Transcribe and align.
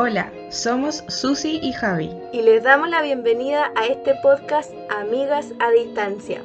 Hola, 0.00 0.32
somos 0.50 1.02
Susi 1.08 1.58
y 1.60 1.72
Javi. 1.72 2.08
Y 2.32 2.42
les 2.42 2.62
damos 2.62 2.88
la 2.88 3.02
bienvenida 3.02 3.72
a 3.74 3.84
este 3.86 4.14
podcast 4.22 4.72
Amigas 4.90 5.52
a 5.58 5.72
Distancia. 5.72 6.40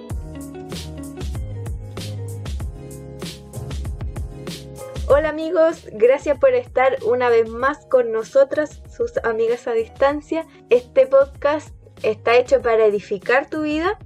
Hola 5.07 5.29
amigos, 5.29 5.87
gracias 5.91 6.39
por 6.39 6.55
estar 6.55 6.97
una 7.05 7.29
vez 7.29 7.47
más 7.47 7.85
con 7.85 8.11
nosotras, 8.11 8.81
sus 8.89 9.19
amigas 9.23 9.67
a 9.67 9.73
distancia. 9.73 10.47
Este 10.71 11.05
podcast 11.05 11.75
está 12.01 12.35
hecho 12.35 12.59
para 12.59 12.87
edificar 12.87 13.51
tu 13.51 13.61
vida 13.61 13.99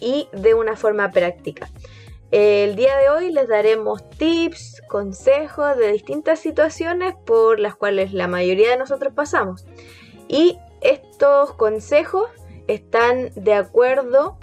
y 0.00 0.28
de 0.32 0.54
una 0.54 0.76
forma 0.76 1.10
práctica. 1.10 1.68
El 2.36 2.74
día 2.74 2.96
de 2.96 3.10
hoy 3.10 3.30
les 3.30 3.46
daremos 3.46 4.10
tips, 4.10 4.82
consejos 4.88 5.76
de 5.76 5.92
distintas 5.92 6.40
situaciones 6.40 7.14
por 7.24 7.60
las 7.60 7.76
cuales 7.76 8.12
la 8.12 8.26
mayoría 8.26 8.70
de 8.70 8.76
nosotros 8.76 9.12
pasamos. 9.14 9.64
Y 10.26 10.58
estos 10.80 11.52
consejos 11.52 12.28
están 12.66 13.30
de 13.36 13.54
acuerdo 13.54 14.36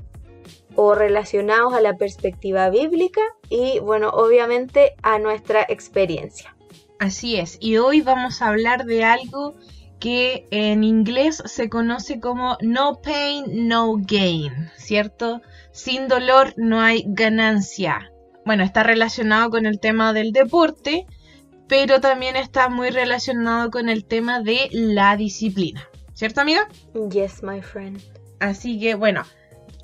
o 0.75 0.95
relacionados 0.95 1.73
a 1.73 1.81
la 1.81 1.97
perspectiva 1.97 2.69
bíblica 2.69 3.19
y 3.49 3.79
bueno, 3.79 4.07
obviamente 4.11 4.95
a 5.03 5.19
nuestra 5.19 5.61
experiencia. 5.67 6.55
Así 6.97 7.35
es, 7.35 7.57
y 7.59 7.75
hoy 7.75 7.99
vamos 7.99 8.41
a 8.41 8.47
hablar 8.47 8.85
de 8.85 9.03
algo 9.03 9.53
que 10.01 10.47
en 10.51 10.83
inglés 10.83 11.41
se 11.45 11.69
conoce 11.69 12.19
como 12.19 12.57
no 12.61 13.01
pain, 13.01 13.69
no 13.69 13.95
gain, 13.95 14.51
¿cierto? 14.75 15.41
sin 15.71 16.07
dolor 16.07 16.53
no 16.57 16.81
hay 16.81 17.03
ganancia. 17.07 18.11
Bueno, 18.45 18.63
está 18.63 18.83
relacionado 18.83 19.49
con 19.49 19.65
el 19.65 19.79
tema 19.79 20.13
del 20.13 20.31
deporte, 20.31 21.05
pero 21.67 22.01
también 22.01 22.35
está 22.35 22.69
muy 22.69 22.89
relacionado 22.89 23.71
con 23.71 23.89
el 23.89 24.05
tema 24.05 24.41
de 24.41 24.69
la 24.71 25.15
disciplina. 25.15 25.87
¿Cierto, 26.13 26.41
amiga? 26.41 26.67
Yes, 27.11 27.41
my 27.43 27.61
friend. 27.61 28.01
Así 28.39 28.79
que, 28.79 28.95
bueno, 28.95 29.23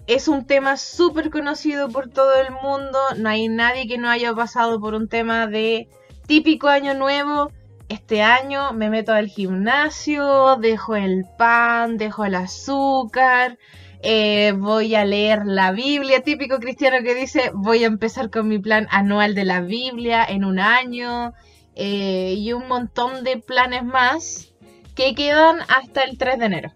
es 0.07 0.27
un 0.27 0.45
tema 0.45 0.77
súper 0.77 1.29
conocido 1.29 1.89
por 1.89 2.09
todo 2.09 2.35
el 2.35 2.51
mundo. 2.51 2.99
No 3.17 3.29
hay 3.29 3.47
nadie 3.47 3.87
que 3.87 3.97
no 3.97 4.09
haya 4.09 4.33
pasado 4.33 4.79
por 4.79 4.93
un 4.93 5.07
tema 5.07 5.47
de 5.47 5.87
típico 6.27 6.67
año 6.67 6.93
nuevo. 6.93 7.51
Este 7.89 8.21
año 8.21 8.73
me 8.73 8.89
meto 8.89 9.13
al 9.13 9.27
gimnasio, 9.27 10.57
dejo 10.57 10.95
el 10.95 11.25
pan, 11.37 11.97
dejo 11.97 12.25
el 12.25 12.35
azúcar, 12.35 13.57
eh, 14.03 14.53
voy 14.57 14.93
a 14.95 15.05
leer 15.05 15.45
la 15.45 15.71
Biblia, 15.71 16.21
típico 16.21 16.59
cristiano 16.59 16.97
que 17.01 17.15
dice 17.15 17.51
voy 17.53 17.83
a 17.83 17.87
empezar 17.87 18.29
con 18.29 18.47
mi 18.47 18.59
plan 18.59 18.87
anual 18.91 19.35
de 19.35 19.45
la 19.45 19.61
Biblia 19.61 20.25
en 20.25 20.43
un 20.43 20.59
año 20.59 21.33
eh, 21.75 22.35
y 22.37 22.51
un 22.53 22.67
montón 22.67 23.23
de 23.23 23.37
planes 23.37 23.83
más 23.85 24.53
que 24.93 25.15
quedan 25.15 25.59
hasta 25.69 26.03
el 26.03 26.17
3 26.17 26.39
de 26.39 26.45
enero. 26.45 26.71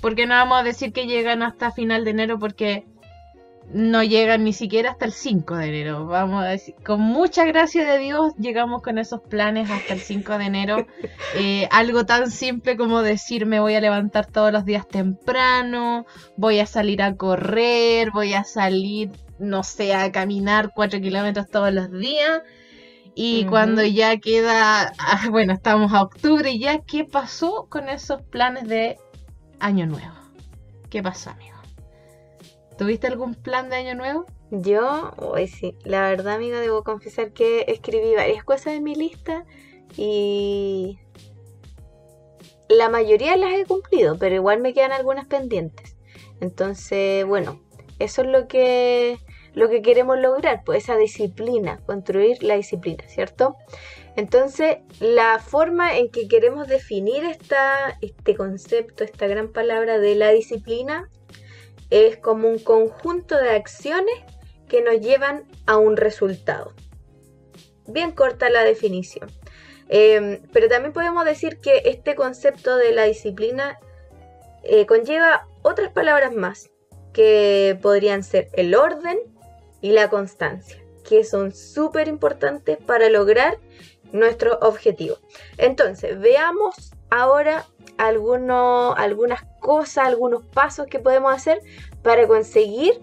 Porque 0.00 0.26
no 0.26 0.34
vamos 0.34 0.60
a 0.60 0.62
decir 0.62 0.92
que 0.92 1.06
llegan 1.06 1.42
hasta 1.42 1.72
final 1.72 2.04
de 2.04 2.10
enero 2.12 2.38
porque 2.38 2.86
no 3.72 4.02
llegan 4.02 4.44
ni 4.44 4.52
siquiera 4.52 4.90
hasta 4.90 5.04
el 5.06 5.12
5 5.12 5.56
de 5.56 5.66
enero. 5.66 6.06
Vamos 6.06 6.44
a 6.44 6.48
decir, 6.48 6.74
con 6.84 7.00
mucha 7.00 7.44
gracia 7.44 7.84
de 7.84 7.98
Dios 7.98 8.32
llegamos 8.38 8.82
con 8.82 8.98
esos 8.98 9.20
planes 9.20 9.70
hasta 9.70 9.94
el 9.94 10.00
5 10.00 10.38
de 10.38 10.44
enero. 10.44 10.86
Eh, 11.38 11.68
algo 11.70 12.06
tan 12.06 12.30
simple 12.30 12.78
como 12.78 13.02
decir 13.02 13.44
me 13.44 13.60
voy 13.60 13.74
a 13.74 13.80
levantar 13.80 14.26
todos 14.26 14.52
los 14.52 14.64
días 14.64 14.88
temprano, 14.88 16.06
voy 16.36 16.60
a 16.60 16.66
salir 16.66 17.02
a 17.02 17.14
correr, 17.14 18.10
voy 18.10 18.32
a 18.32 18.44
salir, 18.44 19.10
no 19.38 19.62
sé, 19.62 19.92
a 19.92 20.10
caminar 20.12 20.70
4 20.74 21.00
kilómetros 21.00 21.48
todos 21.48 21.74
los 21.74 21.90
días. 21.90 22.42
Y 23.14 23.44
cuando 23.46 23.82
ya 23.82 24.18
queda, 24.18 24.92
ah, 24.98 25.26
bueno, 25.30 25.52
estamos 25.52 25.92
a 25.92 26.02
octubre, 26.02 26.58
ya, 26.58 26.80
¿qué 26.80 27.04
pasó 27.04 27.66
con 27.68 27.88
esos 27.88 28.22
planes 28.22 28.68
de 28.68 28.98
año 29.58 29.86
nuevo? 29.86 30.14
¿Qué 30.88 31.02
pasó, 31.02 31.30
amigo? 31.30 31.55
¿Tuviste 32.78 33.06
algún 33.06 33.34
plan 33.34 33.70
de 33.70 33.76
año 33.76 33.94
nuevo? 33.94 34.26
Yo, 34.50 35.12
hoy 35.18 35.48
sí, 35.48 35.74
la 35.84 36.02
verdad, 36.08 36.34
amiga, 36.34 36.60
debo 36.60 36.84
confesar 36.84 37.32
que 37.32 37.64
escribí 37.68 38.14
varias 38.14 38.44
cosas 38.44 38.74
en 38.74 38.84
mi 38.84 38.94
lista 38.94 39.44
y 39.96 40.98
la 42.68 42.88
mayoría 42.88 43.36
las 43.36 43.54
he 43.54 43.64
cumplido, 43.64 44.18
pero 44.18 44.34
igual 44.34 44.60
me 44.60 44.74
quedan 44.74 44.92
algunas 44.92 45.26
pendientes. 45.26 45.96
Entonces, 46.40 47.24
bueno, 47.24 47.60
eso 47.98 48.22
es 48.22 48.28
lo 48.28 48.46
que 48.46 49.18
lo 49.56 49.70
que 49.70 49.80
queremos 49.80 50.18
lograr, 50.18 50.62
pues 50.64 50.84
esa 50.84 50.98
disciplina, 50.98 51.80
construir 51.86 52.42
la 52.42 52.56
disciplina, 52.56 53.02
¿cierto? 53.08 53.56
Entonces, 54.14 54.78
la 55.00 55.38
forma 55.38 55.96
en 55.96 56.10
que 56.10 56.28
queremos 56.28 56.68
definir 56.68 57.24
esta, 57.24 57.96
este 58.02 58.36
concepto, 58.36 59.02
esta 59.02 59.26
gran 59.26 59.48
palabra 59.48 59.98
de 59.98 60.14
la 60.14 60.28
disciplina, 60.28 61.08
es 61.90 62.16
como 62.16 62.48
un 62.48 62.58
conjunto 62.58 63.36
de 63.36 63.50
acciones 63.50 64.14
que 64.68 64.82
nos 64.82 65.00
llevan 65.00 65.44
a 65.66 65.76
un 65.78 65.96
resultado. 65.96 66.72
Bien 67.86 68.12
corta 68.12 68.50
la 68.50 68.64
definición. 68.64 69.30
Em, 69.88 70.40
pero 70.52 70.68
también 70.68 70.92
podemos 70.92 71.24
decir 71.24 71.58
que 71.58 71.82
este 71.84 72.16
concepto 72.16 72.76
de 72.76 72.92
la 72.92 73.04
disciplina 73.04 73.78
eh, 74.64 74.84
conlleva 74.86 75.46
otras 75.62 75.92
palabras 75.92 76.32
más, 76.34 76.70
que 77.12 77.78
podrían 77.80 78.22
ser 78.24 78.48
el 78.52 78.74
orden 78.74 79.18
y 79.80 79.92
la 79.92 80.10
constancia, 80.10 80.82
que 81.08 81.24
son 81.24 81.54
súper 81.54 82.08
importantes 82.08 82.78
para 82.78 83.08
lograr 83.08 83.58
nuestro 84.12 84.58
objetivo. 84.60 85.18
Entonces, 85.56 86.18
veamos 86.18 86.90
ahora 87.10 87.64
algunas 87.98 89.44
cosas, 89.60 90.06
algunos 90.06 90.44
pasos 90.46 90.86
que 90.86 90.98
podemos 90.98 91.32
hacer 91.34 91.60
para 92.02 92.26
conseguir 92.26 93.00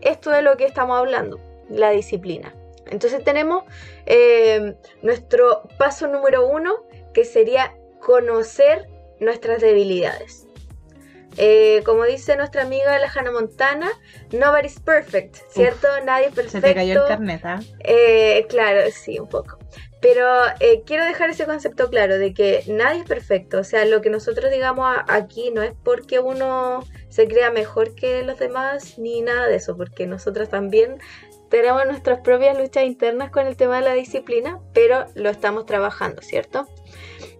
esto 0.00 0.30
de 0.30 0.42
lo 0.42 0.56
que 0.56 0.64
estamos 0.66 0.98
hablando, 0.98 1.40
la 1.68 1.90
disciplina. 1.90 2.54
Entonces 2.90 3.24
tenemos 3.24 3.64
eh, 4.06 4.74
nuestro 5.02 5.62
paso 5.78 6.06
número 6.06 6.46
uno, 6.46 6.74
que 7.12 7.24
sería 7.24 7.74
conocer 8.00 8.88
nuestras 9.20 9.60
debilidades. 9.60 10.46
Eh, 11.36 11.82
como 11.84 12.04
dice 12.04 12.36
nuestra 12.36 12.62
amiga 12.62 12.96
la 12.98 13.10
Hannah 13.12 13.32
Montana, 13.32 13.90
nobody's 14.30 14.78
perfect, 14.78 15.36
¿cierto? 15.48 15.88
Nadie 16.04 16.26
es 16.26 16.34
perfecto. 16.34 16.60
Se 16.60 16.68
te 16.68 16.74
cayó 16.74 17.02
el 17.02 17.08
carnet, 17.08 17.44
¿ah? 17.44 17.60
eh, 17.80 18.46
claro, 18.48 18.82
sí, 18.92 19.18
un 19.18 19.28
poco. 19.28 19.58
Pero 20.04 20.28
eh, 20.60 20.82
quiero 20.84 21.02
dejar 21.06 21.30
ese 21.30 21.46
concepto 21.46 21.88
claro 21.88 22.18
de 22.18 22.34
que 22.34 22.62
nadie 22.68 23.00
es 23.00 23.06
perfecto. 23.06 23.60
O 23.60 23.64
sea, 23.64 23.86
lo 23.86 24.02
que 24.02 24.10
nosotros 24.10 24.50
digamos 24.50 24.86
aquí 25.08 25.50
no 25.50 25.62
es 25.62 25.72
porque 25.82 26.18
uno 26.18 26.84
se 27.08 27.26
crea 27.26 27.50
mejor 27.50 27.94
que 27.94 28.22
los 28.22 28.38
demás 28.38 28.98
ni 28.98 29.22
nada 29.22 29.46
de 29.46 29.56
eso, 29.56 29.78
porque 29.78 30.06
nosotros 30.06 30.50
también 30.50 30.98
tenemos 31.48 31.86
nuestras 31.86 32.20
propias 32.20 32.58
luchas 32.58 32.84
internas 32.84 33.30
con 33.30 33.46
el 33.46 33.56
tema 33.56 33.76
de 33.76 33.86
la 33.86 33.94
disciplina, 33.94 34.60
pero 34.74 35.06
lo 35.14 35.30
estamos 35.30 35.64
trabajando, 35.64 36.20
¿cierto? 36.20 36.66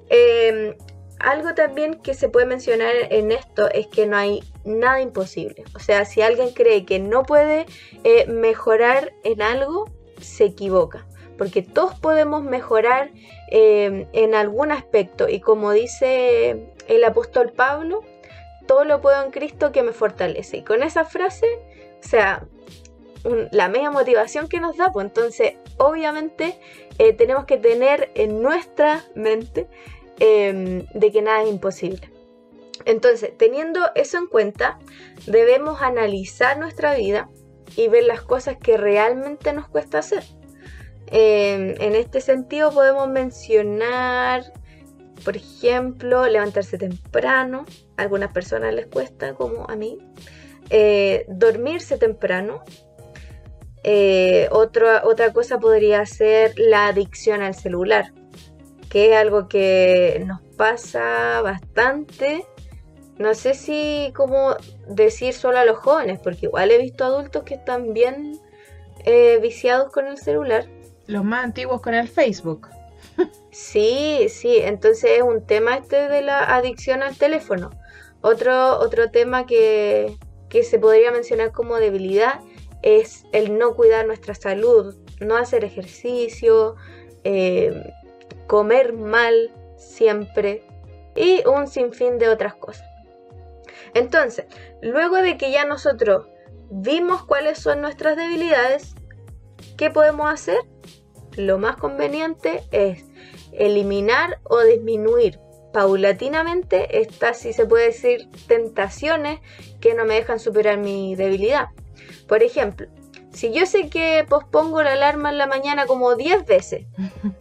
Em, 0.09 0.75
algo 1.19 1.53
también 1.53 2.01
que 2.01 2.15
se 2.15 2.31
puede 2.31 2.47
mencionar 2.47 2.95
en 3.11 3.31
esto 3.31 3.71
es 3.73 3.89
que 3.89 4.07
no 4.07 4.17
hay 4.17 4.43
nada 4.65 5.03
imposible. 5.03 5.65
O 5.75 5.81
sea, 5.81 6.07
si 6.07 6.23
alguien 6.23 6.55
cree 6.55 6.87
que 6.87 6.99
no 6.99 7.25
puede 7.25 7.67
eh, 8.05 8.27
mejorar 8.27 9.13
en 9.23 9.43
algo, 9.43 9.85
se 10.19 10.45
equivoca 10.45 11.07
porque 11.37 11.63
todos 11.63 11.99
podemos 11.99 12.43
mejorar 12.43 13.11
eh, 13.51 14.07
en 14.13 14.35
algún 14.35 14.73
aspecto 14.73 15.29
y 15.29 15.41
como 15.41 15.73
dice 15.73 16.73
el 16.89 17.05
apóstol 17.05 17.53
Pablo, 17.53 18.03
todo 18.67 18.85
lo 18.85 19.01
puedo 19.01 19.23
en 19.25 19.31
Cristo 19.31 19.73
que 19.73 19.83
me 19.83 19.93
fortalece. 19.93 20.59
Y 20.59 20.63
con 20.63 20.83
esa 20.83 21.05
frase, 21.05 21.47
o 22.03 22.09
sea, 22.09 22.47
la 23.51 23.69
media 23.69 23.91
motivación 23.91 24.49
que 24.49 24.61
nos 24.61 24.77
da, 24.77 24.93
pues 24.93 25.07
entonces 25.07 25.55
obviamente 25.77 26.59
eh, 26.99 27.13
tenemos 27.13 27.47
que 27.47 27.57
tener 27.57 28.11
en 28.15 28.43
nuestra 28.43 29.05
mente 29.15 29.67
em, 30.19 30.87
de 30.95 31.13
que 31.13 31.23
nada 31.23 31.43
es 31.43 31.49
imposible. 31.49 32.11
Entonces, 32.85 33.33
teniendo 33.37 33.81
eso 33.95 34.19
en 34.19 34.27
cuenta, 34.27 34.79
debemos 35.27 35.81
analizar 35.81 36.59
nuestra 36.59 36.95
vida 36.95 37.31
y 37.77 37.89
ver 37.89 38.05
las 38.05 38.21
cosas 38.21 38.59
que 38.59 38.77
realmente 38.77 39.53
nos 39.53 39.69
cuesta 39.69 39.99
hacer. 39.99 40.23
Em, 41.09 41.75
en 41.81 41.95
este 41.95 42.21
sentido 42.21 42.73
podemos 42.73 43.09
mencionar, 43.09 44.45
por 45.25 45.37
ejemplo, 45.37 46.27
levantarse 46.27 46.79
temprano. 46.79 47.67
A 47.97 48.03
algunas 48.03 48.33
personas 48.33 48.75
les 48.75 48.87
cuesta, 48.87 49.35
como 49.35 49.69
a 49.69 49.77
mí. 49.77 49.99
Eh, 50.71 51.27
dormirse 51.29 51.99
temprano. 51.99 52.63
Eh, 53.83 54.49
otra, 54.51 55.03
otra 55.05 55.33
cosa 55.33 55.61
podría 55.61 56.07
ser 56.07 56.55
la 56.57 56.87
adicción 56.87 57.43
al 57.43 57.55
celular, 57.55 58.13
que 58.89 59.11
es 59.11 59.17
algo 59.17 59.47
que 59.47 60.25
nos 60.27 60.41
pasa 60.57 61.43
bastante. 61.43 62.47
No 63.19 63.35
sé 63.35 63.55
si 63.55 64.11
como 64.17 64.57
decir 64.89 65.35
solo 65.35 65.59
a 65.59 65.67
los 65.67 65.79
jóvenes, 65.79 66.19
porque 66.19 66.47
igual 66.47 66.71
he 66.71 66.79
visto 66.79 67.05
adultos 67.05 67.45
que 67.45 67.55
están 67.55 67.93
bien 67.93 68.41
eh, 69.05 69.39
viciados 69.41 69.93
con 69.93 70.07
el 70.07 70.17
celular. 70.17 70.67
Los 71.07 71.25
más 71.25 71.45
antiguos 71.45 71.81
con 71.81 71.95
el 71.95 72.09
Facebook. 72.09 72.69
Sí, 73.51 74.27
sí, 74.31 74.57
entonces 74.59 75.13
es 75.19 75.23
un 75.23 75.47
tema 75.47 75.77
este 75.77 76.09
de 76.09 76.23
la 76.23 76.57
adicción 76.57 77.05
al 77.05 77.17
teléfono. 77.17 77.71
Otro, 78.21 78.81
otro 78.81 79.11
tema 79.11 79.47
que, 79.47 80.17
que 80.49 80.65
se 80.65 80.81
podría 80.81 81.13
mencionar 81.13 81.53
como 81.53 81.77
debilidad 81.77 82.41
es 82.83 83.25
el 83.33 83.57
no 83.57 83.75
cuidar 83.75 84.07
nuestra 84.07 84.35
salud, 84.35 84.97
no 85.21 85.37
hacer 85.37 85.65
ejercicio, 85.65 86.75
eh, 87.23 87.93
comer 88.47 88.93
mal 88.93 89.53
siempre 89.77 90.63
y 91.15 91.47
un 91.47 91.67
sinfín 91.67 92.19
de 92.19 92.29
otras 92.29 92.55
cosas. 92.55 92.87
Entonces, 93.95 94.47
luego 94.83 95.17
de 95.17 95.39
que 95.39 95.51
ya 95.51 95.65
nosotros 95.65 96.27
vimos 96.71 97.25
cuáles 97.25 97.59
son 97.59 97.81
nuestras 97.81 98.17
debilidades, 98.17 98.95
¿qué 99.77 99.91
podemos 99.91 100.31
hacer? 100.33 100.59
Lo 101.37 101.59
más 101.59 101.77
conveniente 101.77 102.63
es 102.71 103.05
eliminar 103.53 104.41
o 104.45 104.61
disminuir 104.61 105.39
paulatinamente 105.73 107.01
estas, 107.01 107.39
si 107.39 107.53
se 107.53 107.67
puede 107.67 107.87
decir, 107.87 108.29
tentaciones 108.47 109.41
que 109.81 109.95
no 109.95 110.05
me 110.05 110.15
dejan 110.15 110.39
superar 110.39 110.79
mi 110.79 111.17
debilidad. 111.17 111.69
Por 112.29 112.43
ejemplo, 112.43 112.87
si 113.33 113.53
yo 113.53 113.67
sé 113.67 113.89
que 113.91 114.25
pospongo 114.29 114.83
la 114.83 114.93
alarma 114.93 115.31
en 115.31 115.39
la 115.39 115.49
mañana 115.49 115.87
como 115.87 116.15
10 116.15 116.47
veces, 116.47 116.87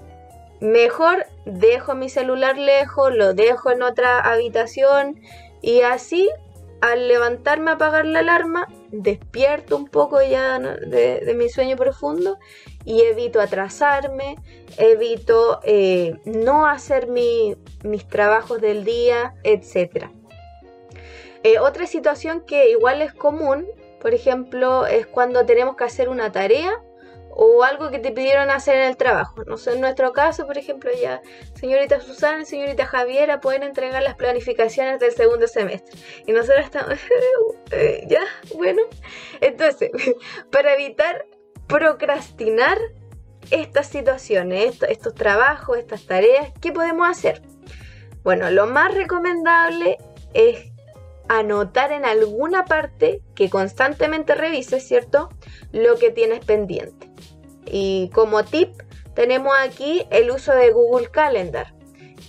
mejor 0.59 1.27
dejo 1.45 1.94
mi 1.94 2.09
celular 2.09 2.57
lejos, 2.57 3.13
lo 3.13 3.33
dejo 3.33 3.71
en 3.71 3.83
otra 3.83 4.19
habitación 4.19 5.21
y 5.62 5.81
así 5.81 6.29
al 6.81 7.07
levantarme 7.07 7.71
a 7.71 7.75
apagar 7.75 8.06
la 8.06 8.19
alarma, 8.19 8.68
despierto 8.94 9.75
un 9.75 9.88
poco 9.88 10.22
ya 10.22 10.60
de, 10.60 11.34
mi 11.36 11.50
sueño 11.50 11.75
profundo 11.75 12.38
y 12.86 13.01
evito 13.01 13.42
atrasarme, 13.42 14.36
evito 14.78 15.60
eh, 15.63 16.18
no 16.25 16.68
hacer 16.68 17.07
mis 17.07 18.07
trabajos 18.07 18.62
del 18.62 18.86
día, 18.86 19.36
etc. 19.44 20.10
Eh, 21.44 21.60
otra 21.60 21.88
situación 21.88 22.42
que 22.45 22.69
igual 22.69 23.01
es 23.01 23.13
común 23.13 23.66
por 24.04 24.13
ejemplo, 24.13 24.86
es 24.86 25.07
cuando 25.07 25.46
tenemos 25.46 25.78
que 25.78 25.86
hacer 25.86 26.10
una 26.10 26.30
tarea 26.30 26.74
o 27.35 27.63
algo 27.63 27.89
que 27.89 28.00
te 28.00 28.12
pidieron 28.12 28.50
hacer 28.50 28.75
en 28.77 28.83
el 28.83 28.97
trabajo. 28.97 29.44
No 29.45 29.57
sé, 29.57 29.74
en 29.74 29.81
nuestro 29.81 30.13
caso, 30.13 30.45
por 30.45 30.57
ejemplo, 30.57 30.91
ya 31.00 31.21
señorita 31.56 32.00
Susana 32.00 32.44
y 32.44 32.45
señorita 32.45 32.85
Javiera 32.85 33.39
pueden 33.39 33.63
entregar 33.63 34.03
las 34.03 34.15
planificaciones 34.15 35.00
del 35.00 35.13
segundo 35.13 35.47
semestre. 35.47 36.00
Y 36.27 36.31
nosotros 36.31 36.65
estamos, 36.65 37.00
eh, 37.71 38.06
ya, 38.07 38.21
bueno. 38.56 38.81
Entonces, 39.41 39.91
para 40.51 40.74
evitar 40.74 41.25
procrastinar 41.68 42.77
estas 43.51 43.88
situaciones, 43.88 44.81
estos 44.88 45.15
trabajos, 45.15 45.77
estas 45.77 46.06
tareas, 46.06 46.51
¿qué 46.62 46.71
podemos 46.71 47.09
hacer? 47.09 47.41
Bueno, 48.24 48.50
lo 48.51 48.68
más 48.68 48.94
recomendable 48.94 49.97
es 50.33 50.71
anotar 51.27 51.91
en 51.91 52.06
alguna 52.06 52.65
parte 52.65 53.21
que 53.36 53.50
constantemente 53.50 54.36
revises, 54.36 54.88
¿cierto? 54.88 55.29
Lo 55.71 55.97
que 55.97 56.12
tienes 56.12 56.45
pendiente. 56.45 57.12
Y 57.65 58.10
como 58.13 58.44
tip 58.44 58.74
tenemos 59.13 59.54
aquí 59.60 60.07
el 60.10 60.31
uso 60.31 60.54
de 60.54 60.71
Google 60.71 61.10
Calendar, 61.10 61.74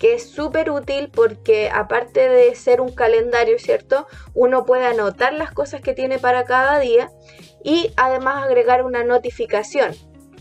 que 0.01 0.15
es 0.15 0.31
súper 0.31 0.71
útil 0.71 1.11
porque 1.13 1.71
aparte 1.71 2.29
de 2.29 2.55
ser 2.55 2.81
un 2.81 2.93
calendario, 2.93 3.59
¿cierto? 3.59 4.07
Uno 4.35 4.65
puede 4.65 4.87
anotar 4.87 5.33
las 5.33 5.53
cosas 5.53 5.81
que 5.81 5.95
tiene 5.95 6.19
para 6.19 6.45
cada 6.45 6.79
día 6.79 7.11
y 7.63 7.93
además 7.97 8.45
agregar 8.45 8.85
una 8.85 9.05
notificación, 9.05 9.95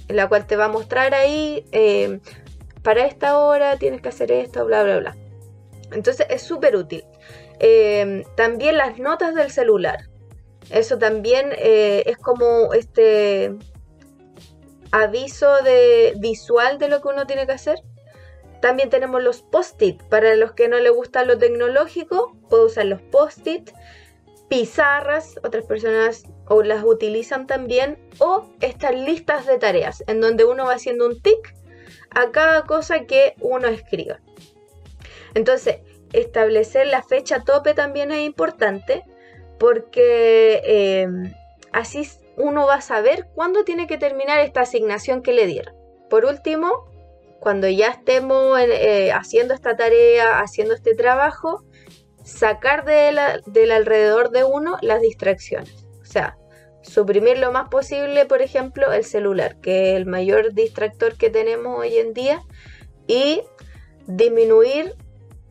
en 0.08 0.16
la 0.16 0.28
cual 0.28 0.46
te 0.46 0.58
va 0.58 0.66
a 0.66 0.70
mostrar 0.70 1.14
ahí, 1.14 1.66
eh, 1.72 2.20
para 2.82 3.06
esta 3.06 3.38
hora 3.40 3.78
tienes 3.78 4.02
que 4.02 4.10
hacer 4.10 4.32
esto, 4.32 4.66
bla, 4.66 4.84
bla, 4.84 5.00
bla. 5.00 5.16
Entonces 5.94 6.28
es 6.30 6.42
súper 6.42 6.76
útil. 6.76 7.06
Em, 7.60 8.24
también 8.36 8.78
las 8.78 9.00
notas 9.00 9.36
del 9.36 9.52
celular. 9.52 10.10
Eso 10.70 10.98
también 10.98 11.52
eh, 11.58 12.04
es 12.06 12.18
como 12.18 12.74
este 12.74 13.56
aviso 14.94 15.64
de 15.64 16.14
visual 16.18 16.78
de 16.78 16.88
lo 16.88 17.02
que 17.02 17.08
uno 17.08 17.26
tiene 17.26 17.48
que 17.48 17.54
hacer. 17.54 17.80
También 18.62 18.92
tenemos 18.92 19.22
los 19.24 19.42
post-it. 19.42 20.02
Para 20.04 20.36
los 20.36 20.54
que 20.54 20.70
no 20.70 20.78
les 20.78 20.94
gusta 20.94 21.26
lo 21.26 21.38
tecnológico, 21.38 22.38
puedo 22.48 22.68
usar 22.68 22.86
los 22.86 23.02
post-it. 23.02 23.72
Pizarras, 24.50 25.40
otras 25.44 25.66
personas 25.66 26.26
o 26.48 26.62
las 26.62 26.84
utilizan 26.84 27.48
también. 27.48 27.98
O 28.20 28.48
estas 28.62 28.94
listas 28.94 29.48
de 29.48 29.58
tareas, 29.58 30.04
en 30.06 30.22
donde 30.22 30.46
uno 30.46 30.66
va 30.66 30.76
haciendo 30.76 31.08
un 31.08 31.20
tic 31.20 31.56
a 32.12 32.32
cada 32.32 32.64
cosa 32.66 33.06
que 33.06 33.34
uno 33.42 33.68
escriba. 33.68 34.20
Entonces, 35.34 35.78
establecer 36.14 36.86
la 36.86 37.02
fecha 37.02 37.44
tope 37.44 37.74
también 37.74 38.12
es 38.12 38.22
importante 38.22 39.04
porque 39.58 40.62
eh, 40.64 41.08
así 41.72 42.08
uno 42.38 42.66
va 42.66 42.76
a 42.76 42.82
saber 42.82 43.28
cuándo 43.36 43.64
tiene 43.64 43.88
que 43.88 43.98
terminar 43.98 44.40
esta 44.40 44.62
asignación 44.62 45.22
que 45.22 45.34
le 45.34 45.46
dieron. 45.46 45.76
Por 46.10 46.26
último, 46.26 46.86
cuando 47.40 47.68
ya 47.68 47.90
estemos 47.90 48.60
eh, 48.60 49.12
haciendo 49.12 49.54
esta 49.54 49.76
tarea, 49.76 50.40
haciendo 50.40 50.74
este 50.74 50.96
trabajo, 50.96 51.64
sacar 52.24 52.86
del 52.86 53.72
alrededor 53.72 54.32
de 54.32 54.44
uno 54.44 54.78
las 54.82 55.02
distracciones. 55.02 55.86
O 56.02 56.06
sea, 56.06 56.38
suprimir 56.82 57.38
lo 57.38 57.52
más 57.52 57.70
posible, 57.70 58.26
por 58.26 58.42
ejemplo, 58.42 58.92
el 58.94 59.04
celular, 59.04 59.60
que 59.60 59.92
es 59.92 59.98
el 59.98 60.06
mayor 60.06 60.54
distractor 60.54 61.18
que 61.18 61.30
tenemos 61.30 61.80
hoy 61.80 61.98
en 61.98 62.14
día, 62.14 62.42
y 63.08 63.42
disminuir 64.08 64.96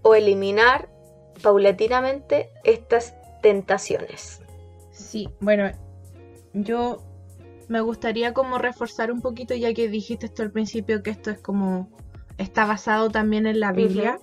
o 0.03 0.15
eliminar 0.15 0.89
paulatinamente 1.43 2.51
estas 2.65 3.15
tentaciones. 3.43 4.41
Sí, 4.93 5.29
bueno, 5.41 5.71
yo 6.55 7.03
me 7.69 7.81
gustaría 7.81 8.35
como 8.35 8.59
reforzar 8.59 9.11
un 9.11 9.21
poquito, 9.21 9.55
ya 9.55 9.73
que 9.73 9.89
dijiste 9.89 10.27
esto 10.27 10.43
al 10.43 10.51
principio, 10.51 11.03
que 11.03 11.11
esto 11.11 11.31
es 11.31 11.39
como, 11.39 11.89
está 12.39 12.67
basado 12.67 13.11
también 13.11 13.47
en 13.47 13.61
la 13.61 13.73
Biblia. 13.73 14.19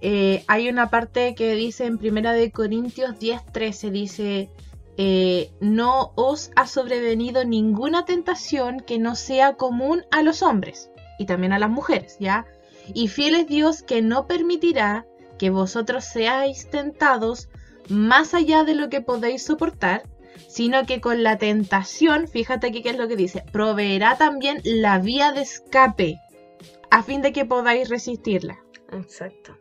Eh, 0.00 0.44
hay 0.46 0.68
una 0.68 0.90
parte 0.90 1.34
que 1.34 1.54
dice 1.54 1.86
en 1.86 1.98
Primera 1.98 2.32
de 2.32 2.50
Corintios 2.50 3.18
10:13, 3.18 3.90
dice, 3.90 4.50
eh, 4.98 5.50
no 5.60 6.12
os 6.16 6.50
ha 6.56 6.66
sobrevenido 6.66 7.44
ninguna 7.44 8.04
tentación 8.04 8.80
que 8.80 8.98
no 8.98 9.14
sea 9.14 9.54
común 9.54 10.04
a 10.10 10.22
los 10.22 10.42
hombres 10.42 10.90
y 11.18 11.26
también 11.26 11.52
a 11.52 11.58
las 11.58 11.70
mujeres, 11.70 12.16
¿ya? 12.18 12.46
Y 12.94 13.08
fiel 13.08 13.34
es 13.34 13.46
Dios 13.46 13.82
que 13.82 14.00
no 14.00 14.26
permitirá 14.26 15.06
que 15.38 15.50
vosotros 15.50 16.04
seáis 16.04 16.70
tentados 16.70 17.48
más 17.88 18.32
allá 18.32 18.64
de 18.64 18.74
lo 18.74 18.88
que 18.88 19.00
podéis 19.00 19.44
soportar, 19.44 20.02
sino 20.48 20.86
que 20.86 21.00
con 21.00 21.22
la 21.22 21.38
tentación, 21.38 22.28
fíjate 22.28 22.68
aquí 22.68 22.82
qué 22.82 22.90
es 22.90 22.98
lo 22.98 23.08
que 23.08 23.16
dice, 23.16 23.44
proveerá 23.52 24.16
también 24.16 24.60
la 24.64 24.98
vía 24.98 25.32
de 25.32 25.42
escape 25.42 26.20
a 26.90 27.02
fin 27.02 27.22
de 27.22 27.32
que 27.32 27.44
podáis 27.44 27.88
resistirla. 27.88 28.58
Exacto. 28.92 29.56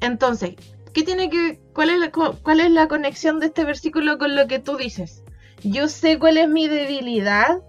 Entonces, 0.00 0.54
¿qué 0.92 1.02
tiene 1.02 1.30
que 1.30 1.60
cuál 1.72 1.90
es 1.90 1.98
la, 1.98 2.10
cuál 2.10 2.60
es 2.60 2.70
la 2.70 2.88
conexión 2.88 3.40
de 3.40 3.46
este 3.46 3.64
versículo 3.64 4.18
con 4.18 4.34
lo 4.36 4.46
que 4.46 4.58
tú 4.58 4.76
dices? 4.76 5.22
Yo 5.62 5.88
sé 5.88 6.18
cuál 6.18 6.36
es 6.36 6.48
mi 6.48 6.68
debilidad 6.68 7.62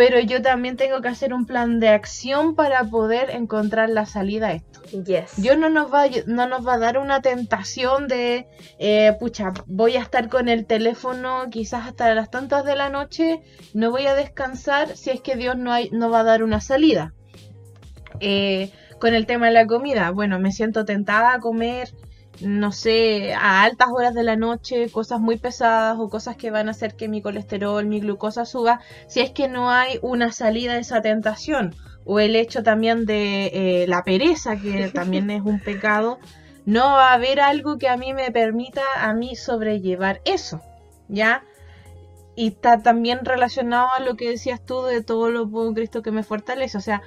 pero 0.00 0.18
yo 0.18 0.40
también 0.40 0.78
tengo 0.78 1.02
que 1.02 1.08
hacer 1.08 1.34
un 1.34 1.44
plan 1.44 1.78
de 1.78 1.90
acción 1.90 2.54
para 2.54 2.84
poder 2.84 3.28
encontrar 3.28 3.90
la 3.90 4.06
salida 4.06 4.46
a 4.46 4.52
esto. 4.52 4.80
Yes. 5.04 5.36
Yo 5.36 5.58
no 5.58 5.68
nos 5.68 5.92
va, 5.92 6.04
no 6.24 6.46
nos 6.46 6.66
va 6.66 6.72
a 6.72 6.78
dar 6.78 6.96
una 6.96 7.20
tentación 7.20 8.08
de, 8.08 8.46
eh, 8.78 9.14
pucha, 9.20 9.52
voy 9.66 9.96
a 9.96 10.00
estar 10.00 10.30
con 10.30 10.48
el 10.48 10.64
teléfono 10.64 11.50
quizás 11.50 11.86
hasta 11.86 12.14
las 12.14 12.30
tantas 12.30 12.64
de 12.64 12.76
la 12.76 12.88
noche, 12.88 13.42
no 13.74 13.90
voy 13.90 14.06
a 14.06 14.14
descansar 14.14 14.96
si 14.96 15.10
es 15.10 15.20
que 15.20 15.36
Dios 15.36 15.58
no, 15.58 15.70
hay, 15.70 15.90
no 15.90 16.08
va 16.08 16.20
a 16.20 16.24
dar 16.24 16.42
una 16.42 16.62
salida. 16.62 17.12
Eh, 18.20 18.72
con 18.98 19.12
el 19.12 19.26
tema 19.26 19.48
de 19.48 19.52
la 19.52 19.66
comida, 19.66 20.12
bueno, 20.12 20.40
me 20.40 20.50
siento 20.50 20.86
tentada 20.86 21.34
a 21.34 21.40
comer 21.40 21.90
no 22.42 22.72
sé, 22.72 23.34
a 23.34 23.62
altas 23.62 23.88
horas 23.92 24.14
de 24.14 24.22
la 24.22 24.36
noche, 24.36 24.90
cosas 24.90 25.20
muy 25.20 25.36
pesadas 25.36 25.98
o 25.98 26.08
cosas 26.08 26.36
que 26.36 26.50
van 26.50 26.68
a 26.68 26.72
hacer 26.72 26.94
que 26.94 27.08
mi 27.08 27.22
colesterol, 27.22 27.84
mi 27.86 28.00
glucosa 28.00 28.44
suba, 28.44 28.80
si 29.08 29.20
es 29.20 29.30
que 29.30 29.48
no 29.48 29.70
hay 29.70 29.98
una 30.02 30.32
salida 30.32 30.74
de 30.74 30.80
esa 30.80 31.02
tentación. 31.02 31.74
O 32.04 32.18
el 32.18 32.34
hecho 32.34 32.62
también 32.62 33.04
de 33.04 33.46
eh, 33.52 33.86
la 33.86 34.02
pereza, 34.04 34.56
que 34.56 34.88
también 34.94 35.30
es 35.30 35.42
un 35.42 35.60
pecado, 35.60 36.18
no 36.66 36.84
va 36.92 37.10
a 37.10 37.14
haber 37.14 37.40
algo 37.40 37.78
que 37.78 37.88
a 37.88 37.96
mí 37.96 38.12
me 38.14 38.30
permita 38.30 38.82
a 38.96 39.12
mí 39.14 39.36
sobrellevar 39.36 40.20
eso, 40.24 40.60
¿ya? 41.08 41.44
Y 42.36 42.48
está 42.48 42.82
también 42.82 43.24
relacionado 43.24 43.88
a 43.96 44.00
lo 44.00 44.16
que 44.16 44.30
decías 44.30 44.64
tú 44.64 44.82
de 44.82 45.02
todo 45.02 45.30
lo 45.30 45.48
puedo 45.48 45.74
Cristo 45.74 46.02
que 46.02 46.10
me 46.10 46.22
fortalece. 46.22 46.78
O 46.78 46.80
sea, 46.80 47.02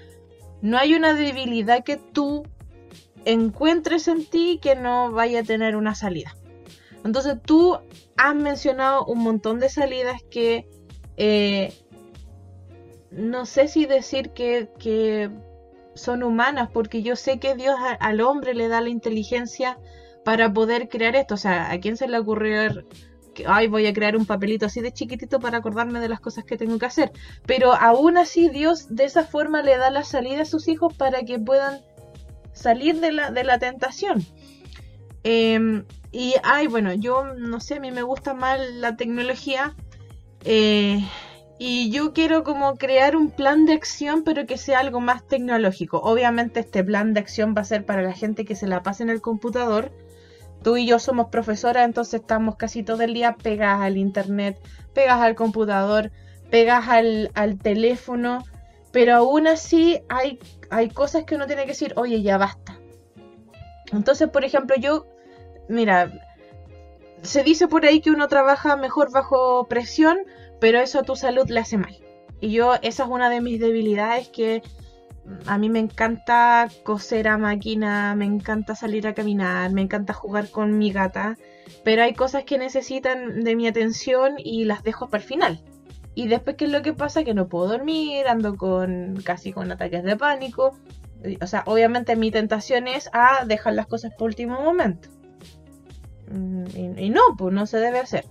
no 0.61 0.77
hay 0.77 0.93
una 0.95 1.13
debilidad 1.13 1.83
que 1.83 1.97
tú 1.97 2.43
encuentres 3.25 4.07
en 4.07 4.25
ti 4.25 4.59
que 4.61 4.75
no 4.75 5.11
vaya 5.11 5.41
a 5.41 5.43
tener 5.43 5.75
una 5.75 5.95
salida. 5.95 6.35
Entonces 7.03 7.37
tú 7.43 7.77
has 8.17 8.35
mencionado 8.35 9.05
un 9.05 9.19
montón 9.19 9.59
de 9.59 9.69
salidas 9.69 10.21
que 10.29 10.67
eh, 11.17 11.73
no 13.15 13.45
sé 13.45 13.67
si 13.67 13.85
decir 13.85 14.31
que, 14.31 15.29
son 15.95 16.23
humanas, 16.23 16.69
porque 16.73 17.03
yo 17.03 17.15
sé 17.15 17.39
que 17.39 17.53
Dios 17.53 17.75
al 17.99 18.21
hombre 18.21 18.55
le 18.55 18.67
da 18.67 18.81
la 18.81 18.89
inteligencia 18.89 19.77
para 20.25 20.51
poder 20.51 20.89
crear 20.89 21.15
esto. 21.15 21.35
O 21.35 21.37
sea, 21.37 21.71
¿a 21.71 21.79
quién 21.79 21.97
se 21.97 22.07
le 22.07 22.17
ocurrió 22.17 22.83
que, 23.35 23.45
ay, 23.45 23.67
voy 23.67 23.85
a 23.85 23.93
crear 23.93 24.17
un 24.17 24.25
papelito 24.25 24.65
así 24.65 24.81
de 24.81 24.91
chiquitito 24.91 25.39
para 25.39 25.59
acordarme 25.59 25.99
de 25.99 26.09
las 26.09 26.19
cosas 26.19 26.45
que 26.45 26.57
tengo 26.57 26.79
que 26.79 26.87
hacer? 26.87 27.11
Pero 27.45 27.73
aún 27.73 28.17
así 28.17 28.49
Dios 28.49 28.87
de 28.89 29.03
esa 29.03 29.23
forma 29.23 29.61
le 29.61 29.77
da 29.77 29.91
la 29.91 30.03
salida 30.03 30.41
a 30.41 30.45
sus 30.45 30.67
hijos 30.67 30.95
para 30.95 31.21
que 31.21 31.37
puedan 31.37 31.81
salir 32.53 32.99
de 32.99 33.11
la, 33.11 33.31
de 33.31 33.43
la 33.43 33.59
tentación. 33.59 34.25
Em, 35.23 35.85
y, 36.11 36.35
ay, 36.43 36.67
bueno, 36.67 36.93
yo 36.93 37.33
no 37.35 37.59
sé, 37.59 37.75
a 37.75 37.79
mí 37.79 37.91
me 37.91 38.03
gusta 38.03 38.33
más 38.33 38.59
la 38.73 38.95
tecnología. 38.95 39.75
Eh, 40.45 40.99
y 41.59 41.91
yo 41.91 42.13
quiero 42.13 42.43
como 42.43 42.75
crear 42.75 43.15
un 43.15 43.31
plan 43.31 43.65
de 43.65 43.73
acción, 43.73 44.23
pero 44.23 44.45
que 44.45 44.57
sea 44.57 44.79
algo 44.79 44.99
más 44.99 45.25
tecnológico. 45.25 45.99
Obviamente 45.99 46.59
este 46.59 46.83
plan 46.83 47.13
de 47.13 47.21
acción 47.21 47.53
va 47.55 47.61
a 47.61 47.65
ser 47.65 47.85
para 47.85 48.01
la 48.01 48.13
gente 48.13 48.43
que 48.43 48.55
se 48.55 48.67
la 48.67 48.83
pase 48.83 49.03
en 49.03 49.09
el 49.09 49.21
computador. 49.21 49.91
Tú 50.61 50.77
y 50.77 50.85
yo 50.85 50.99
somos 50.99 51.27
profesoras, 51.29 51.85
entonces 51.85 52.21
estamos 52.21 52.55
casi 52.55 52.83
todo 52.83 53.01
el 53.01 53.13
día 53.13 53.35
pegadas 53.35 53.81
al 53.81 53.97
internet, 53.97 54.57
pegas 54.93 55.19
al 55.19 55.35
computador, 55.35 56.11
pegas 56.49 56.87
al, 56.89 57.31
al 57.33 57.57
teléfono. 57.57 58.43
Pero 58.93 59.15
aún 59.15 59.47
así 59.47 59.99
hay, 60.07 60.39
hay 60.69 60.89
cosas 60.89 61.25
que 61.25 61.35
uno 61.35 61.47
tiene 61.47 61.63
que 61.63 61.69
decir, 61.69 61.93
oye, 61.97 62.21
ya 62.21 62.37
basta. 62.37 62.79
Entonces, 63.91 64.29
por 64.29 64.45
ejemplo, 64.45 64.77
yo, 64.77 65.07
mira, 65.67 66.11
se 67.23 67.43
dice 67.43 67.67
por 67.67 67.85
ahí 67.85 67.99
que 67.99 68.11
uno 68.11 68.27
trabaja 68.27 68.77
mejor 68.77 69.11
bajo 69.11 69.67
presión, 69.67 70.19
pero 70.61 70.79
eso 70.79 70.99
a 70.99 71.03
tu 71.03 71.15
salud 71.15 71.49
le 71.49 71.59
hace 71.59 71.77
mal. 71.77 71.97
Y 72.39 72.51
yo, 72.51 72.75
esa 72.81 73.03
es 73.03 73.09
una 73.09 73.29
de 73.29 73.41
mis 73.41 73.59
debilidades 73.59 74.29
que 74.29 74.61
a 75.45 75.57
mí 75.57 75.69
me 75.69 75.79
encanta 75.79 76.67
coser 76.83 77.27
a 77.27 77.37
máquina, 77.37 78.13
me 78.15 78.25
encanta 78.25 78.75
salir 78.75 79.07
a 79.07 79.13
caminar, 79.13 79.71
me 79.71 79.81
encanta 79.81 80.13
jugar 80.13 80.49
con 80.49 80.77
mi 80.77 80.91
gata, 80.91 81.37
pero 81.83 82.03
hay 82.03 82.13
cosas 82.13 82.43
que 82.43 82.57
necesitan 82.57 83.43
de 83.43 83.55
mi 83.55 83.67
atención 83.67 84.35
y 84.37 84.65
las 84.65 84.83
dejo 84.83 85.09
para 85.09 85.23
el 85.23 85.27
final. 85.27 85.61
Y 86.15 86.27
después, 86.27 86.55
¿qué 86.57 86.65
es 86.65 86.71
lo 86.71 86.81
que 86.81 86.93
pasa? 86.93 87.23
Que 87.23 87.33
no 87.33 87.47
puedo 87.47 87.67
dormir, 87.67 88.27
ando 88.27 88.55
con 88.55 89.21
casi 89.23 89.51
con 89.51 89.71
ataques 89.71 90.03
de 90.03 90.15
pánico. 90.15 90.77
O 91.41 91.47
sea, 91.47 91.63
obviamente 91.65 92.15
mi 92.15 92.31
tentación 92.31 92.87
es 92.87 93.09
a 93.13 93.45
dejar 93.45 93.73
las 93.73 93.87
cosas 93.87 94.13
por 94.17 94.27
último 94.27 94.61
momento. 94.61 95.09
Mm, 96.29 96.65
y, 96.75 97.05
y 97.05 97.09
no, 97.09 97.21
pues 97.37 97.53
no 97.53 97.65
se 97.65 97.77
debe 97.77 97.99
hacer. 97.99 98.25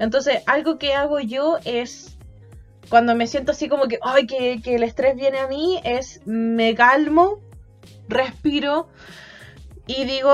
Entonces, 0.00 0.42
algo 0.46 0.78
que 0.78 0.94
hago 0.94 1.20
yo 1.20 1.58
es, 1.66 2.16
cuando 2.88 3.14
me 3.14 3.26
siento 3.26 3.52
así 3.52 3.68
como 3.68 3.86
que, 3.86 3.98
ay, 4.02 4.26
que, 4.26 4.60
el 4.74 4.82
estrés 4.82 5.14
viene 5.14 5.38
a 5.38 5.46
mí, 5.46 5.78
es 5.84 6.22
me 6.24 6.74
calmo, 6.74 7.38
respiro 8.08 8.88
y 9.86 10.06
digo, 10.06 10.32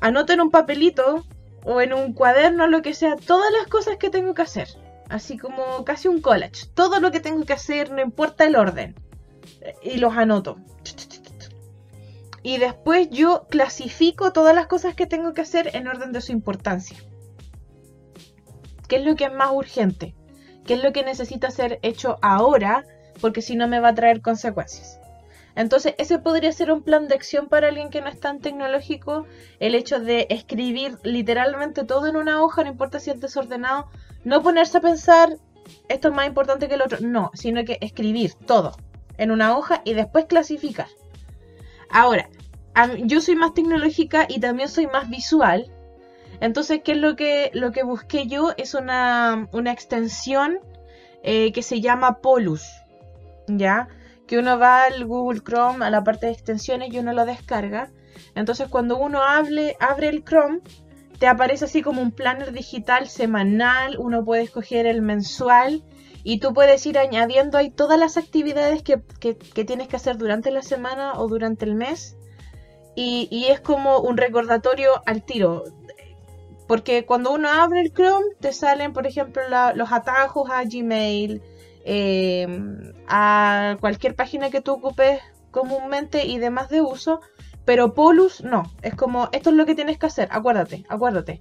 anoto 0.00 0.32
en 0.32 0.40
un 0.40 0.52
papelito 0.52 1.24
o 1.64 1.80
en 1.80 1.92
un 1.92 2.14
cuaderno, 2.14 2.68
lo 2.68 2.82
que 2.82 2.94
sea, 2.94 3.16
todas 3.16 3.52
las 3.52 3.66
cosas 3.66 3.96
que 3.96 4.10
tengo 4.10 4.32
que 4.32 4.42
hacer. 4.42 4.68
Así 5.10 5.36
como 5.36 5.84
casi 5.84 6.06
un 6.08 6.20
college. 6.20 6.68
Todo 6.72 7.00
lo 7.00 7.10
que 7.10 7.20
tengo 7.20 7.44
que 7.44 7.52
hacer, 7.52 7.90
no 7.90 8.00
importa 8.00 8.46
el 8.46 8.54
orden. 8.54 8.94
Y 9.82 9.98
los 9.98 10.16
anoto. 10.16 10.56
Y 12.42 12.58
después 12.58 13.10
yo 13.10 13.46
clasifico 13.50 14.32
todas 14.32 14.54
las 14.54 14.68
cosas 14.68 14.94
que 14.94 15.06
tengo 15.06 15.34
que 15.34 15.42
hacer 15.42 15.70
en 15.74 15.88
orden 15.88 16.12
de 16.12 16.20
su 16.20 16.32
importancia. 16.32 16.96
¿Qué 18.88 18.96
es 18.96 19.04
lo 19.04 19.16
que 19.16 19.24
es 19.24 19.32
más 19.32 19.50
urgente? 19.52 20.14
¿Qué 20.64 20.74
es 20.74 20.82
lo 20.82 20.92
que 20.92 21.02
necesita 21.02 21.50
ser 21.50 21.80
hecho 21.82 22.18
ahora? 22.22 22.84
Porque 23.20 23.42
si 23.42 23.56
no 23.56 23.66
me 23.66 23.80
va 23.80 23.88
a 23.88 23.94
traer 23.94 24.22
consecuencias. 24.22 24.99
Entonces, 25.56 25.94
ese 25.98 26.18
podría 26.18 26.52
ser 26.52 26.70
un 26.70 26.82
plan 26.82 27.08
de 27.08 27.14
acción 27.14 27.48
para 27.48 27.68
alguien 27.68 27.90
que 27.90 28.00
no 28.00 28.08
es 28.08 28.18
tan 28.20 28.40
tecnológico. 28.40 29.26
El 29.58 29.74
hecho 29.74 30.00
de 30.00 30.26
escribir 30.30 30.98
literalmente 31.02 31.84
todo 31.84 32.06
en 32.06 32.16
una 32.16 32.42
hoja, 32.42 32.62
no 32.62 32.70
importa 32.70 33.00
si 33.00 33.10
es 33.10 33.20
desordenado. 33.20 33.88
No 34.24 34.42
ponerse 34.42 34.78
a 34.78 34.80
pensar, 34.80 35.36
esto 35.88 36.08
es 36.08 36.14
más 36.14 36.26
importante 36.26 36.68
que 36.68 36.74
el 36.74 36.82
otro. 36.82 36.98
No, 37.00 37.30
sino 37.34 37.64
que 37.64 37.78
escribir 37.80 38.34
todo 38.46 38.76
en 39.18 39.30
una 39.30 39.56
hoja 39.56 39.82
y 39.84 39.94
después 39.94 40.26
clasificar. 40.26 40.88
Ahora, 41.90 42.28
yo 43.04 43.20
soy 43.20 43.36
más 43.36 43.54
tecnológica 43.54 44.26
y 44.28 44.40
también 44.40 44.68
soy 44.68 44.86
más 44.86 45.10
visual. 45.10 45.70
Entonces, 46.40 46.80
¿qué 46.82 46.92
es 46.92 46.98
lo 46.98 47.16
que, 47.16 47.50
lo 47.52 47.72
que 47.72 47.82
busqué 47.82 48.26
yo? 48.26 48.52
Es 48.56 48.74
una, 48.74 49.48
extensión 49.66 50.60
eh, 51.22 51.52
que 51.52 51.62
se 51.62 51.80
llama 51.80 52.20
Polus, 52.20 52.64
¿ya? 53.46 53.88
Que 54.30 54.38
uno 54.38 54.60
va 54.60 54.84
al 54.84 55.04
Google 55.06 55.40
Chrome, 55.40 55.84
a 55.84 55.90
la 55.90 56.04
parte 56.04 56.26
de 56.26 56.32
extensiones 56.32 56.92
y 56.92 57.00
uno 57.00 57.12
lo 57.12 57.26
descarga. 57.26 57.90
Entonces, 58.36 58.68
cuando 58.68 58.96
uno 58.96 59.24
abre 59.24 59.76
el 60.08 60.24
Chrome, 60.24 60.60
te 61.18 61.26
aparece 61.26 61.64
así 61.64 61.82
como 61.82 62.00
un 62.00 62.12
planner 62.12 62.52
digital 62.52 63.08
semanal, 63.08 63.98
uno 63.98 64.24
puede 64.24 64.42
escoger 64.42 64.86
el 64.86 65.02
mensual 65.02 65.82
y 66.22 66.38
tú 66.38 66.54
puedes 66.54 66.86
ir 66.86 66.96
añadiendo 66.96 67.58
ahí 67.58 67.70
todas 67.70 67.98
las 67.98 68.16
actividades 68.16 68.84
que, 68.84 69.02
que 69.20 69.64
tienes 69.64 69.88
que 69.88 69.96
hacer 69.96 70.16
durante 70.16 70.52
la 70.52 70.62
semana 70.62 71.18
o 71.18 71.26
durante 71.26 71.64
el 71.64 71.74
mes. 71.74 72.16
Y, 72.94 73.26
y, 73.32 73.46
es 73.46 73.60
como 73.60 73.98
un 73.98 74.16
recordatorio 74.16 75.02
al 75.06 75.24
tiro. 75.24 75.64
Porque 76.68 77.04
cuando 77.04 77.32
uno 77.32 77.48
abre 77.48 77.80
el 77.80 77.92
Chrome, 77.92 78.26
te 78.38 78.52
salen, 78.52 78.92
por 78.92 79.08
ejemplo, 79.08 79.42
los 79.74 79.90
atajos 79.90 80.48
a 80.50 80.62
Gmail, 80.62 81.42
em, 81.84 82.92
a 83.08 83.76
cualquier 83.80 84.14
página 84.14 84.50
que 84.50 84.60
tú 84.60 84.72
ocupes 84.72 85.20
comúnmente 85.50 86.26
y 86.26 86.38
demás 86.38 86.68
de 86.68 86.80
uso. 86.80 87.20
Pero 87.64 87.94
Polus 87.94 88.42
no. 88.42 88.64
Es 88.82 88.94
como, 88.94 89.28
esto 89.32 89.50
es 89.50 89.56
lo 89.56 89.66
que 89.66 89.74
tienes 89.74 89.98
que 89.98 90.06
hacer. 90.06 90.28
Acuérdate, 90.30 90.84
acuérdate. 90.88 91.40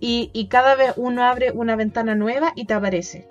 Y, 0.00 0.30
y 0.32 0.48
cada 0.48 0.74
vez 0.74 0.94
uno 0.96 1.24
abre 1.24 1.50
una 1.52 1.76
ventana 1.76 2.14
nueva 2.14 2.52
y 2.54 2.66
te 2.66 2.74
aparece. 2.74 3.28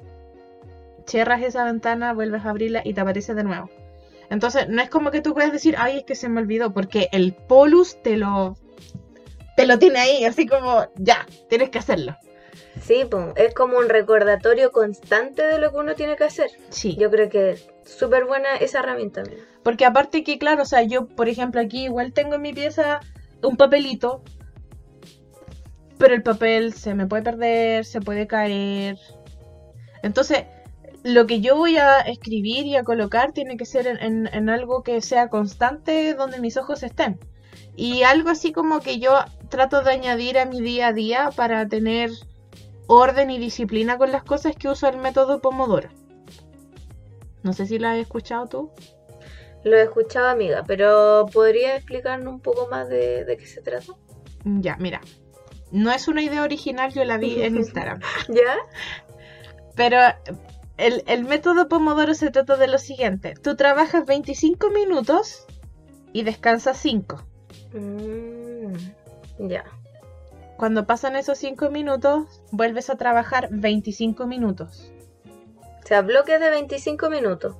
Cierras 1.05 1.41
esa 1.41 1.63
ventana, 1.63 2.13
vuelves 2.13 2.45
a 2.45 2.49
abrirla 2.49 2.81
y 2.83 2.93
te 2.93 3.01
aparece 3.01 3.33
de 3.33 3.43
nuevo. 3.43 3.69
Entonces, 4.29 4.67
no 4.67 4.81
es 4.81 4.89
como 4.89 5.11
que 5.11 5.21
tú 5.21 5.33
puedas 5.33 5.51
decir, 5.51 5.75
ay, 5.77 5.99
es 5.99 6.03
que 6.03 6.15
se 6.15 6.27
me 6.29 6.41
olvidó, 6.41 6.73
porque 6.73 7.07
el 7.11 7.33
Polus 7.33 8.01
te 8.03 8.17
lo, 8.17 8.57
te 9.55 9.65
lo 9.65 9.79
tiene 9.79 9.99
ahí, 9.99 10.25
así 10.25 10.45
como, 10.45 10.85
ya, 10.97 11.25
tienes 11.49 11.69
que 11.69 11.79
hacerlo. 11.79 12.15
Sí, 12.81 13.05
es 13.35 13.53
como 13.53 13.77
un 13.77 13.89
recordatorio 13.89 14.71
constante 14.71 15.43
de 15.43 15.59
lo 15.59 15.71
que 15.71 15.77
uno 15.77 15.95
tiene 15.95 16.15
que 16.15 16.25
hacer. 16.25 16.49
Sí. 16.69 16.95
Yo 16.95 17.09
creo 17.09 17.29
que 17.29 17.51
es 17.51 17.69
súper 17.83 18.25
buena 18.25 18.55
esa 18.57 18.79
herramienta. 18.79 19.23
Porque 19.63 19.85
aparte 19.85 20.23
que, 20.23 20.37
claro, 20.37 20.63
o 20.63 20.65
sea, 20.65 20.83
yo, 20.83 21.07
por 21.07 21.29
ejemplo, 21.29 21.61
aquí 21.61 21.85
igual 21.85 22.13
tengo 22.13 22.35
en 22.35 22.41
mi 22.41 22.53
pieza 22.53 22.99
un 23.43 23.57
papelito, 23.57 24.23
pero 25.97 26.13
el 26.13 26.23
papel 26.23 26.73
se 26.73 26.93
me 26.93 27.07
puede 27.07 27.23
perder, 27.23 27.85
se 27.85 28.01
puede 28.01 28.27
caer. 28.27 28.97
Entonces, 30.03 30.45
lo 31.03 31.27
que 31.27 31.41
yo 31.41 31.55
voy 31.55 31.77
a 31.77 31.99
escribir 32.01 32.65
y 32.65 32.75
a 32.75 32.83
colocar 32.83 33.31
tiene 33.33 33.57
que 33.57 33.65
ser 33.65 33.87
en, 33.87 34.27
en 34.31 34.49
algo 34.49 34.83
que 34.83 35.01
sea 35.01 35.29
constante 35.29 36.13
donde 36.13 36.39
mis 36.39 36.57
ojos 36.57 36.83
estén. 36.83 37.19
Y 37.75 38.03
algo 38.03 38.29
así 38.29 38.51
como 38.51 38.79
que 38.79 38.99
yo 38.99 39.13
trato 39.49 39.83
de 39.83 39.91
añadir 39.91 40.37
a 40.37 40.45
mi 40.45 40.61
día 40.61 40.87
a 40.87 40.93
día 40.93 41.29
para 41.35 41.67
tener 41.67 42.09
orden 42.87 43.29
y 43.29 43.37
disciplina 43.37 43.97
con 43.97 44.11
las 44.11 44.23
cosas 44.23 44.55
que 44.55 44.69
uso 44.69 44.87
el 44.87 44.97
método 44.97 45.41
Pomodoro. 45.41 45.89
No 47.43 47.53
sé 47.53 47.65
si 47.65 47.79
lo 47.79 47.87
has 47.87 47.97
escuchado 47.97 48.47
tú. 48.47 48.71
Lo 49.63 49.77
he 49.77 49.83
escuchado, 49.83 50.27
amiga, 50.29 50.63
pero 50.65 51.25
¿podría 51.31 51.75
explicarnos 51.75 52.33
un 52.33 52.39
poco 52.39 52.67
más 52.69 52.89
de, 52.89 53.35
qué 53.37 53.45
se 53.45 53.61
trata? 53.61 53.93
Ya, 54.43 54.77
mira. 54.77 55.01
No 55.71 55.91
es 55.91 56.07
una 56.07 56.21
idea 56.21 56.43
original, 56.43 56.93
yo 56.93 57.03
la 57.03 57.17
vi 57.17 57.41
en 57.41 57.57
Instagram. 57.57 57.99
¿Ya? 58.29 58.55
Pero 59.75 59.97
el, 60.77 61.03
el, 61.07 61.25
método 61.25 61.67
Pomodoro 61.67 62.13
se 62.13 62.31
trata 62.31 62.55
de 62.55 62.67
lo 62.67 62.77
siguiente. 62.77 63.33
Tú 63.33 63.55
trabajas 63.55 64.05
25 64.05 64.69
minutos 64.69 65.45
y 66.13 66.23
descansas 66.23 66.77
5. 66.77 67.23
Mm, 67.73 69.47
ya. 69.49 69.65
Cuando 70.57 70.87
pasan 70.87 71.15
esos 71.15 71.37
5 71.37 71.69
minutos, 71.69 72.41
vuelves 72.51 72.89
a 72.89 72.97
trabajar 72.97 73.49
25 73.51 74.25
minutos. 74.27 74.91
O 75.83 75.87
sea, 75.87 76.01
bloques 76.01 76.39
de 76.39 76.49
25 76.49 77.09
minutos. 77.09 77.55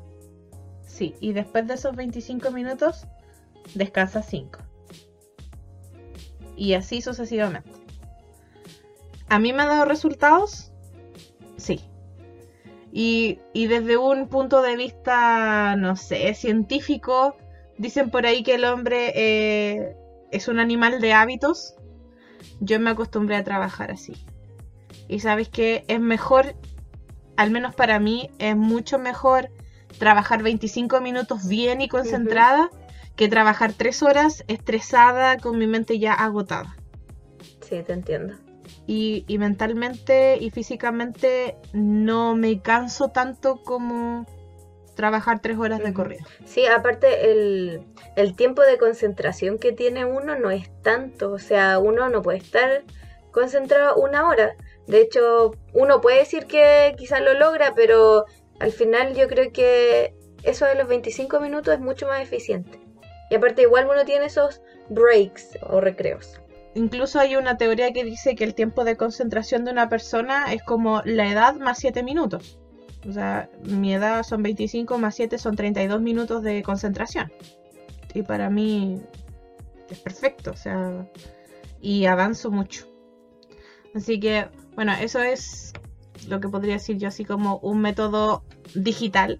Sí, 0.86 1.16
y 1.20 1.34
después 1.34 1.68
de 1.68 1.76
esos 1.76 1.96
25 1.96 2.52
minutos, 2.52 3.06
descansas 3.76 4.26
5. 4.30 4.60
Y 6.56 6.74
así 6.74 7.02
sucesivamente. 7.02 7.70
¿A 9.30 9.40
mí 9.40 9.54
me 9.54 9.64
ha 9.64 9.68
dado 9.68 9.86
resultados? 9.86 10.72
Sí. 11.58 11.82
Y, 12.92 13.40
y 13.54 13.68
desde 13.68 13.98
un 13.98 14.28
punto 14.28 14.62
de 14.62 14.76
vista, 14.76 15.76
no 15.76 15.96
sé, 15.96 16.34
científico, 16.34 17.36
Dicen 17.78 18.10
por 18.10 18.26
ahí 18.26 18.44
que 18.44 18.56
el 18.56 18.66
hombre 18.66 19.12
eh, 19.16 19.96
es 20.32 20.48
un 20.48 20.60
animal 20.60 21.00
de 21.00 21.14
hábitos. 21.14 21.76
Yo 22.60 22.80
me 22.80 22.90
acostumbré 22.90 23.36
a 23.36 23.44
trabajar 23.44 23.92
así. 23.92 24.14
Y 25.08 25.20
sabes 25.20 25.50
que 25.50 25.86
es 25.88 26.00
mejor, 26.00 26.56
al 27.36 27.52
menos 27.52 27.76
para 27.76 28.00
mí, 28.00 28.30
es 28.40 28.56
mucho 28.56 29.00
mejor 29.00 29.50
trabajar 30.00 30.44
25 30.44 31.02
minutos 31.02 31.48
bien 31.48 31.82
y 31.82 31.88
concentrada 31.88 32.70
que 33.16 33.28
trabajar 33.28 33.74
tres 33.74 34.04
horas 34.04 34.44
estresada 34.48 35.38
con 35.38 35.58
mi 35.58 35.68
mente 35.68 35.98
ya 36.00 36.14
agotada. 36.14 36.78
Sí, 37.62 37.82
te 37.84 37.94
entiendo. 37.94 38.36
Y, 38.86 39.26
y 39.28 39.38
mentalmente 39.38 40.38
y 40.40 40.50
físicamente 40.52 41.58
no 41.74 42.36
me 42.36 42.62
canso 42.62 43.10
tanto 43.10 43.64
como 43.64 44.26
trabajar 44.98 45.42
tres 45.42 45.58
horas 45.58 45.80
de 45.80 45.94
corrido. 45.94 46.26
Sí, 46.44 46.66
aparte 46.66 47.32
el, 47.32 47.86
el 48.18 48.36
tiempo 48.36 48.64
de 48.64 48.78
concentración 48.78 49.58
que 49.58 49.72
tiene 49.72 50.04
uno 50.04 50.38
no 50.38 50.52
es 50.52 50.70
tanto, 50.82 51.32
o 51.32 51.40
sea, 51.40 51.80
uno 51.80 52.10
no 52.10 52.22
puede 52.22 52.40
estar 52.40 52.84
concentrado 53.32 53.96
una 53.96 54.28
hora. 54.28 54.58
De 54.88 55.00
hecho, 55.00 55.52
uno 55.74 56.02
puede 56.02 56.20
decir 56.20 56.48
que 56.48 56.94
quizás 56.98 57.22
lo 57.22 57.34
logra, 57.34 57.74
pero 57.76 58.26
al 58.60 58.72
final 58.72 59.16
yo 59.16 59.28
creo 59.28 59.54
que 59.54 60.14
eso 60.44 60.66
de 60.66 60.76
los 60.76 60.88
25 60.88 61.40
minutos 61.40 61.74
es 61.74 61.80
mucho 61.80 62.08
más 62.08 62.22
eficiente. 62.22 62.80
Y 63.30 63.36
aparte 63.36 63.62
igual 63.62 63.88
uno 63.90 64.04
tiene 64.06 64.26
esos 64.26 64.62
breaks 64.90 65.60
o 65.62 65.80
recreos. 65.82 66.42
Incluso 66.74 67.20
hay 67.20 67.36
una 67.36 67.58
teoría 67.58 67.92
que 67.92 68.04
dice 68.04 68.36
que 68.36 68.44
el 68.44 68.54
tiempo 68.54 68.84
de 68.84 68.98
concentración 68.98 69.66
de 69.66 69.72
una 69.72 69.90
persona 69.90 70.54
es 70.54 70.64
como 70.64 71.02
la 71.06 71.28
edad 71.28 71.56
más 71.56 71.80
7 71.80 72.04
minutos. 72.04 72.60
O 73.08 73.12
sea, 73.12 73.50
mi 73.64 73.94
edad 73.94 74.24
son 74.24 74.44
25 74.44 74.98
más 74.98 75.16
7 75.16 75.38
son 75.38 75.56
32 75.56 76.02
minutos 76.02 76.44
de 76.44 76.64
concentración. 76.64 77.32
Y 78.14 78.24
para 78.24 78.50
mí 78.50 79.02
es 79.90 80.00
perfecto, 80.00 80.52
o 80.52 80.56
sea, 80.56 81.08
y 81.82 82.06
avanzo 82.06 82.52
mucho. 82.52 82.88
Así 83.94 84.20
que, 84.20 84.48
bueno, 84.76 84.94
eso 84.94 85.22
es 85.22 85.74
lo 86.28 86.40
que 86.40 86.50
podría 86.50 86.74
decir 86.74 86.98
yo 86.98 87.08
así 87.08 87.26
como 87.26 87.58
un 87.60 87.82
método 87.82 88.44
digital 88.76 89.40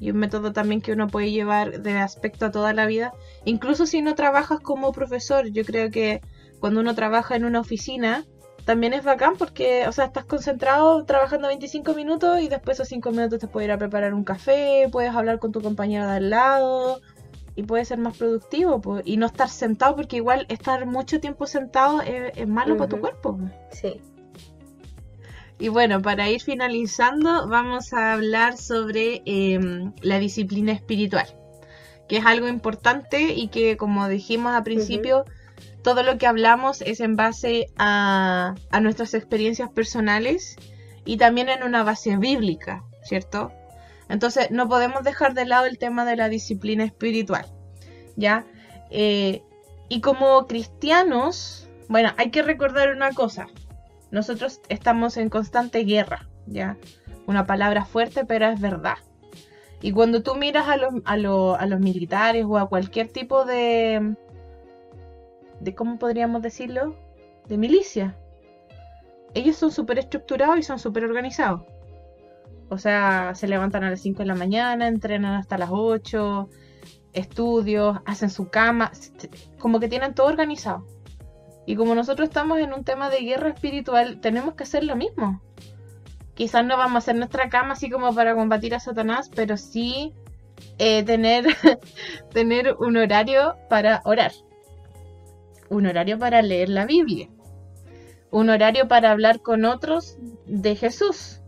y 0.00 0.10
un 0.10 0.16
método 0.16 0.52
también 0.52 0.80
que 0.80 0.92
uno 0.92 1.06
puede 1.06 1.30
llevar 1.30 1.80
de 1.80 1.98
aspecto 1.98 2.46
a 2.46 2.50
toda 2.50 2.72
la 2.72 2.86
vida. 2.86 3.12
Incluso 3.44 3.86
si 3.86 4.02
no 4.02 4.16
trabajas 4.16 4.58
como 4.58 4.90
profesor, 4.90 5.46
yo 5.52 5.64
creo 5.64 5.90
que 5.90 6.20
cuando 6.58 6.80
uno 6.80 6.94
trabaja 6.96 7.36
en 7.36 7.44
una 7.44 7.60
oficina, 7.60 8.24
también 8.64 8.92
es 8.92 9.04
bacán 9.04 9.34
porque, 9.36 9.86
o 9.88 9.92
sea, 9.92 10.06
estás 10.06 10.24
concentrado 10.24 11.04
trabajando 11.04 11.48
25 11.48 11.94
minutos 11.94 12.40
y 12.40 12.48
después 12.48 12.76
esos 12.76 12.88
5 12.88 13.10
minutos 13.10 13.40
te 13.40 13.48
puedes 13.48 13.66
ir 13.66 13.72
a 13.72 13.78
preparar 13.78 14.14
un 14.14 14.24
café, 14.24 14.88
puedes 14.90 15.14
hablar 15.14 15.38
con 15.38 15.52
tu 15.52 15.60
compañero 15.60 16.06
de 16.06 16.16
al 16.16 16.30
lado 16.30 17.00
y 17.56 17.64
puedes 17.64 17.88
ser 17.88 17.98
más 17.98 18.16
productivo 18.16 18.80
y 19.04 19.16
no 19.16 19.26
estar 19.26 19.48
sentado 19.48 19.96
porque 19.96 20.16
igual 20.16 20.46
estar 20.48 20.86
mucho 20.86 21.20
tiempo 21.20 21.46
sentado 21.46 22.00
es, 22.02 22.46
malo 22.46 22.76
para 22.76 22.88
tu 22.88 23.00
cuerpo. 23.00 23.38
Sí. 23.70 24.00
Y 25.58 25.68
bueno, 25.68 26.00
para 26.00 26.28
ir 26.28 26.40
finalizando, 26.40 27.48
vamos 27.48 27.92
a 27.92 28.14
hablar 28.14 28.56
sobre 28.56 29.22
em, 29.26 29.92
la 30.00 30.18
disciplina 30.18 30.72
espiritual, 30.72 31.26
que 32.08 32.16
es 32.16 32.26
algo 32.26 32.48
importante 32.48 33.34
y 33.34 33.48
que, 33.48 33.76
como 33.76 34.08
dijimos 34.08 34.52
al 34.54 34.64
principio, 34.64 35.24
todo 35.82 36.02
lo 36.02 36.16
que 36.16 36.26
hablamos 36.26 36.80
es 36.80 37.00
en 37.00 37.16
base 37.16 37.66
a, 37.76 38.54
nuestras 38.80 39.14
experiencias 39.14 39.70
personales 39.70 40.56
y 41.04 41.16
también 41.16 41.48
en 41.48 41.62
una 41.64 41.82
base 41.82 42.16
bíblica, 42.16 42.84
¿cierto? 43.02 43.52
Entonces, 44.08 44.50
no 44.50 44.68
podemos 44.68 45.02
dejar 45.02 45.34
de 45.34 45.46
lado 45.46 45.66
el 45.66 45.78
tema 45.78 46.04
de 46.04 46.16
la 46.16 46.28
disciplina 46.28 46.84
espiritual, 46.84 47.46
¿ya? 48.16 48.44
Eh, 48.90 49.42
y 49.88 50.00
como 50.00 50.46
cristianos, 50.46 51.68
bueno, 51.88 52.12
hay 52.16 52.30
que 52.30 52.42
recordar 52.42 52.94
una 52.94 53.12
cosa, 53.12 53.48
nosotros 54.10 54.60
estamos 54.68 55.16
en 55.16 55.30
constante 55.30 55.80
guerra, 55.80 56.28
¿ya? 56.46 56.76
Una 57.26 57.46
palabra 57.46 57.84
fuerte, 57.84 58.24
pero 58.24 58.46
es 58.46 58.60
verdad. 58.60 58.98
Y 59.80 59.90
cuando 59.90 60.22
tú 60.22 60.36
miras 60.36 60.68
a 60.68 60.76
los, 60.76 60.94
a, 61.04 61.14
a 61.14 61.66
los 61.66 61.80
militares 61.80 62.44
o 62.46 62.56
a 62.56 62.68
cualquier 62.68 63.08
tipo 63.08 63.44
de, 63.44 64.14
de, 65.62 65.74
¿cómo 65.74 65.98
podríamos 65.98 66.42
decirlo? 66.42 66.96
De 67.48 67.56
milicia. 67.56 68.16
Ellos 69.34 69.56
son 69.56 69.70
súper 69.70 69.98
estructurados 69.98 70.58
y 70.58 70.62
son 70.62 70.78
súper 70.78 71.04
organizados. 71.04 71.62
O 72.68 72.78
sea, 72.78 73.34
se 73.34 73.48
levantan 73.48 73.84
a 73.84 73.90
las 73.90 74.00
5 74.00 74.20
de 74.20 74.26
la 74.26 74.34
mañana, 74.34 74.88
entrenan 74.88 75.34
hasta 75.34 75.58
las 75.58 75.70
8, 75.70 76.48
estudios, 77.12 77.98
hacen 78.06 78.30
su 78.30 78.48
cama, 78.48 78.92
como 79.58 79.78
que 79.78 79.88
tienen 79.88 80.14
todo 80.14 80.26
organizado. 80.26 80.86
Y 81.66 81.76
como 81.76 81.94
nosotros 81.94 82.28
estamos 82.28 82.58
en 82.58 82.72
un 82.72 82.84
tema 82.84 83.08
de 83.08 83.20
guerra 83.20 83.50
espiritual, 83.50 84.20
tenemos 84.20 84.54
que 84.54 84.64
hacer 84.64 84.84
lo 84.84 84.96
mismo. 84.96 85.40
Quizás 86.34 86.64
no 86.64 86.76
vamos 86.76 86.96
a 86.96 86.98
hacer 86.98 87.16
nuestra 87.16 87.48
cama 87.48 87.74
así 87.74 87.90
como 87.90 88.14
para 88.14 88.34
combatir 88.34 88.74
a 88.74 88.80
Satanás, 88.80 89.30
pero 89.34 89.56
sí 89.56 90.12
eh, 90.78 91.04
tener, 91.04 91.46
tener 92.32 92.74
un 92.78 92.96
horario 92.96 93.56
para 93.68 94.02
orar. 94.04 94.32
Un 95.72 95.86
horario 95.86 96.18
para 96.18 96.42
leer 96.42 96.68
la 96.68 96.84
Biblia. 96.84 97.30
Un 98.30 98.50
horario 98.50 98.88
para 98.88 99.10
hablar 99.10 99.40
con 99.40 99.64
otros 99.64 100.18
de 100.46 100.76
Jesús. 100.76 101.40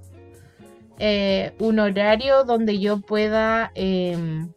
Eh, 0.99 1.53
un 1.59 1.79
horario 1.79 2.45
donde 2.45 2.79
yo 2.79 3.01
pueda 3.01 3.71
em, 3.75 4.51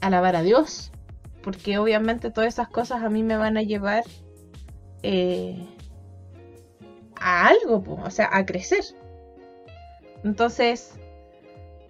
alabar 0.00 0.36
a 0.36 0.42
Dios. 0.42 0.90
Porque 1.42 1.76
obviamente 1.76 2.30
todas 2.30 2.48
esas 2.48 2.68
cosas 2.68 3.02
a 3.02 3.10
mí 3.10 3.22
me 3.22 3.36
van 3.36 3.58
a 3.58 3.62
llevar 3.62 4.04
eh, 5.02 5.66
a 7.16 7.48
algo, 7.48 7.84
o 8.02 8.10
sea, 8.10 8.30
a 8.32 8.46
crecer. 8.46 8.84
Entonces, 10.24 10.94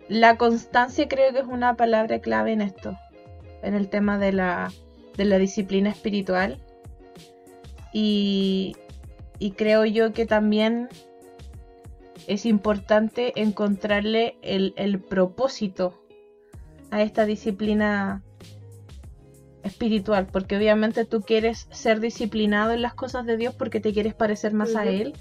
la 0.08 0.36
constancia 0.36 1.06
creo 1.06 1.32
que 1.32 1.38
es 1.38 1.46
una 1.46 1.76
palabra 1.76 2.18
clave 2.18 2.52
en 2.52 2.60
esto, 2.60 2.98
en 3.62 3.74
el 3.74 3.88
tema 3.88 4.18
de 4.18 4.32
la, 4.32 4.72
de 5.16 5.24
la 5.26 5.38
disciplina 5.38 5.90
espiritual. 5.90 6.58
Y, 7.92 8.76
y 9.38 9.52
creo 9.52 9.84
yo 9.84 10.12
que 10.12 10.26
también 10.26 10.88
es 12.26 12.46
importante 12.46 13.32
encontrarle 13.40 14.36
el, 14.42 14.74
el 14.76 15.00
propósito 15.00 16.00
a 16.90 17.02
esta 17.02 17.24
disciplina 17.24 18.22
espiritual, 19.62 20.26
porque 20.26 20.56
obviamente 20.56 21.04
tú 21.04 21.20
quieres 21.20 21.66
ser 21.70 22.00
disciplinado 22.00 22.72
en 22.72 22.82
las 22.82 22.94
cosas 22.94 23.26
de 23.26 23.36
Dios 23.36 23.54
porque 23.54 23.80
te 23.80 23.92
quieres 23.92 24.14
parecer 24.14 24.52
más 24.52 24.74
a 24.74 24.84
Él, 24.86 25.14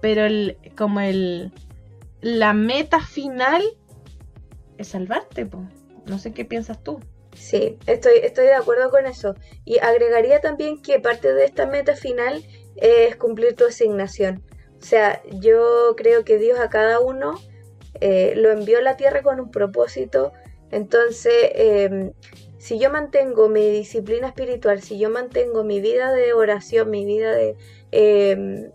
pero 0.00 0.24
el, 0.24 0.56
como 0.76 1.00
el, 1.00 1.52
la 2.20 2.54
meta 2.54 3.00
final 3.00 3.62
es 4.78 4.88
salvarte, 4.88 5.48
no 6.06 6.18
sé 6.18 6.32
qué 6.32 6.44
piensas 6.44 6.82
tú. 6.82 7.00
Sí, 7.42 7.76
estoy, 7.86 8.18
estoy 8.22 8.44
de 8.44 8.54
acuerdo 8.54 8.88
con 8.90 9.04
eso. 9.04 9.34
Y 9.64 9.80
agregaría 9.80 10.40
también 10.40 10.80
que 10.80 11.00
parte 11.00 11.34
de 11.34 11.44
esta 11.44 11.66
meta 11.66 11.96
final 11.96 12.40
es 12.76 13.16
cumplir 13.16 13.56
tu 13.56 13.66
asignación. 13.66 14.44
O 14.80 14.84
sea, 14.84 15.20
yo 15.40 15.94
creo 15.96 16.24
que 16.24 16.38
Dios 16.38 16.60
a 16.60 16.68
cada 16.68 17.00
uno 17.00 17.34
eh, 18.00 18.34
lo 18.36 18.52
envió 18.52 18.78
a 18.78 18.82
la 18.82 18.96
tierra 18.96 19.24
con 19.24 19.40
un 19.40 19.50
propósito. 19.50 20.32
Entonces, 20.70 21.34
eh, 21.56 22.12
si 22.58 22.78
yo 22.78 22.90
mantengo 22.90 23.48
mi 23.48 23.70
disciplina 23.72 24.28
espiritual, 24.28 24.80
si 24.80 24.96
yo 25.00 25.10
mantengo 25.10 25.64
mi 25.64 25.80
vida 25.80 26.12
de 26.12 26.34
oración, 26.34 26.90
mi 26.90 27.04
vida 27.04 27.32
de, 27.32 27.56
em, 27.90 28.70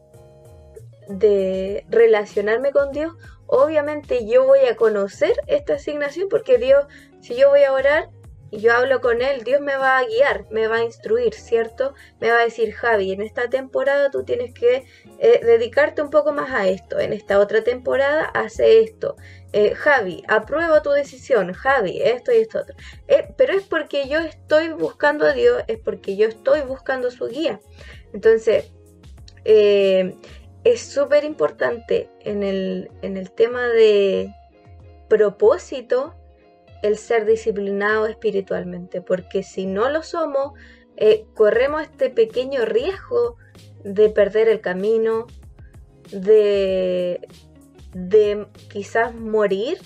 de 1.08 1.86
relacionarme 1.90 2.74
con 2.74 2.92
Dios, 2.92 3.14
obviamente 3.46 4.28
yo 4.28 4.46
voy 4.46 4.60
a 4.70 4.76
conocer 4.76 5.32
esta 5.48 5.76
asignación 5.76 6.28
porque 6.28 6.58
Dios, 6.58 6.86
si 7.22 7.38
yo 7.38 7.50
voy 7.50 7.64
a 7.64 7.72
orar, 7.72 8.10
y 8.50 8.60
yo 8.60 8.74
hablo 8.74 9.02
con 9.02 9.22
él, 9.22 9.44
Dios 9.44 9.62
me 9.62 9.76
va 9.76 9.98
a 9.98 10.06
guiar, 10.06 10.46
me 10.52 10.68
va 10.68 10.78
a 10.78 10.84
instruir, 10.84 11.34
¿cierto? 11.34 11.94
Me 12.20 12.32
va 12.32 12.40
a 12.40 12.44
decir, 12.44 12.74
Javi, 12.74 13.12
en 13.12 13.22
esta 13.22 13.50
temporada 13.50 14.10
tú 14.10 14.24
tienes 14.24 14.54
que 14.54 14.86
eh, 15.20 15.40
dedicarte 15.44 16.02
un 16.02 16.10
poco 16.10 16.32
más 16.32 16.52
a 16.52 16.68
esto, 16.68 17.00
en 17.00 17.14
esta 17.14 17.40
otra 17.40 17.64
temporada 17.64 18.24
hace 18.26 18.82
esto. 18.82 19.18
Eh, 19.52 19.76
Javi, 19.76 20.24
apruebo 20.28 20.82
tu 20.82 20.92
decisión, 20.92 21.54
Javi, 21.54 22.02
esto 22.02 22.32
y 22.32 22.38
esto 22.38 22.60
otro. 22.60 22.76
Eh, 23.08 23.28
pero 23.38 23.54
es 23.54 23.64
porque 23.64 24.08
yo 24.08 24.20
estoy 24.20 24.70
buscando 24.70 25.26
a 25.26 25.34
Dios, 25.34 25.64
es 25.68 25.80
porque 25.80 26.16
yo 26.16 26.28
estoy 26.28 26.62
buscando 26.62 27.12
su 27.12 27.28
guía. 27.28 27.60
Entonces, 28.14 28.72
es 29.46 30.82
súper 30.82 31.24
importante 31.24 32.10
en 32.20 32.44
el, 32.44 32.92
en 33.02 33.16
el 33.16 33.32
tema 33.32 33.68
de 33.68 34.34
propósito 35.08 36.14
el 36.82 36.98
ser 36.98 37.26
disciplinado 37.26 38.06
espiritualmente, 38.06 39.02
porque 39.02 39.44
si 39.44 39.66
no 39.66 39.90
lo 39.90 40.04
somos, 40.04 40.54
eh, 40.96 41.26
corremos 41.34 41.84
este 41.84 42.10
pequeño 42.10 42.66
riesgo 42.66 43.38
de 43.84 44.10
perder 44.10 44.50
el 44.50 44.62
camino, 44.62 45.28
de, 46.12 47.28
de 47.94 48.48
quizás 48.70 49.14
morir 49.14 49.80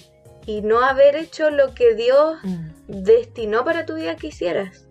y 0.45 0.62
no 0.62 0.82
haber 0.82 1.15
hecho 1.15 1.49
lo 1.49 1.73
que 1.73 1.95
Dios 1.95 2.38
mm. 2.43 2.69
destinó 2.88 3.63
para 3.63 3.86
tu 3.86 3.95
vida 3.95 4.15
que 4.15 4.27
hicieras. 4.27 4.88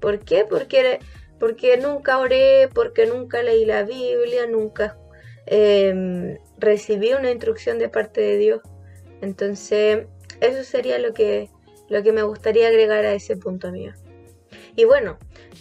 ¿Por 0.00 0.20
qué? 0.20 0.44
Porque, 0.44 0.98
porque 1.38 1.76
nunca 1.76 2.18
oré, 2.18 2.68
porque 2.74 3.06
nunca 3.06 3.42
leí 3.42 3.64
la 3.64 3.84
Biblia, 3.84 4.46
nunca 4.46 4.98
em, 5.46 6.38
recibí 6.58 7.12
una 7.12 7.30
instrucción 7.30 7.78
de 7.78 7.88
parte 7.88 8.20
de 8.20 8.36
Dios. 8.36 8.60
Entonces, 9.20 10.06
eso 10.40 10.64
sería 10.64 10.98
lo 10.98 11.12
que, 11.12 11.50
lo 11.88 12.02
que 12.02 12.12
me 12.12 12.22
gustaría 12.22 12.68
agregar 12.68 13.04
a 13.04 13.14
ese 13.14 13.36
punto, 13.36 13.70
mío. 13.70 13.92
Y 14.76 14.84
bueno, 14.84 15.18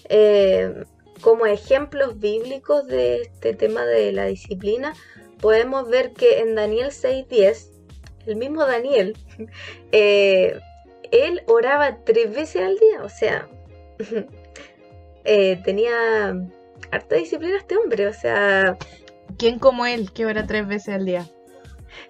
eh, 0.09 0.83
como 1.21 1.45
ejemplos 1.45 2.19
bíblicos 2.19 2.88
de 2.88 3.21
este 3.21 3.53
tema 3.53 3.86
de 3.86 4.12
la 4.12 4.25
disciplina, 4.25 4.93
podemos 5.39 5.89
ver 5.89 6.13
que 6.13 6.39
en 6.39 6.55
Daniel 6.55 6.89
6.10, 6.89 7.69
el 8.25 8.36
mismo 8.36 8.65
Daniel, 8.65 9.17
eh, 9.91 10.59
él 11.12 11.43
oraba 11.47 11.99
tres 12.03 12.33
veces 12.33 12.63
al 12.63 12.77
día, 12.77 13.03
o 13.03 13.09
sea, 13.09 13.47
eh, 15.23 15.62
tenía 15.63 16.33
harta 16.91 17.15
disciplina 17.15 17.57
este 17.57 17.77
hombre, 17.77 18.07
o 18.07 18.13
sea... 18.13 18.77
¿Quién 19.38 19.59
como 19.59 19.86
él 19.86 20.12
que 20.12 20.25
ora 20.25 20.45
tres 20.45 20.67
veces 20.67 20.95
al 20.95 21.05
día? 21.05 21.25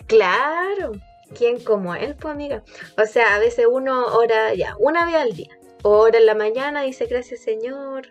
Claro, 0.07 0.93
¿quién 1.33 1.63
como 1.63 1.95
él, 1.95 2.15
pues 2.19 2.33
amiga? 2.33 2.63
O 3.01 3.05
sea, 3.05 3.35
a 3.35 3.39
veces 3.39 3.65
uno 3.69 4.05
ora 4.15 4.53
ya 4.53 4.75
una 4.79 5.05
vez 5.05 5.15
al 5.15 5.33
día, 5.33 5.57
ora 5.83 6.17
en 6.17 6.25
la 6.25 6.35
mañana, 6.35 6.83
dice 6.83 7.05
gracias 7.05 7.41
Señor, 7.41 8.07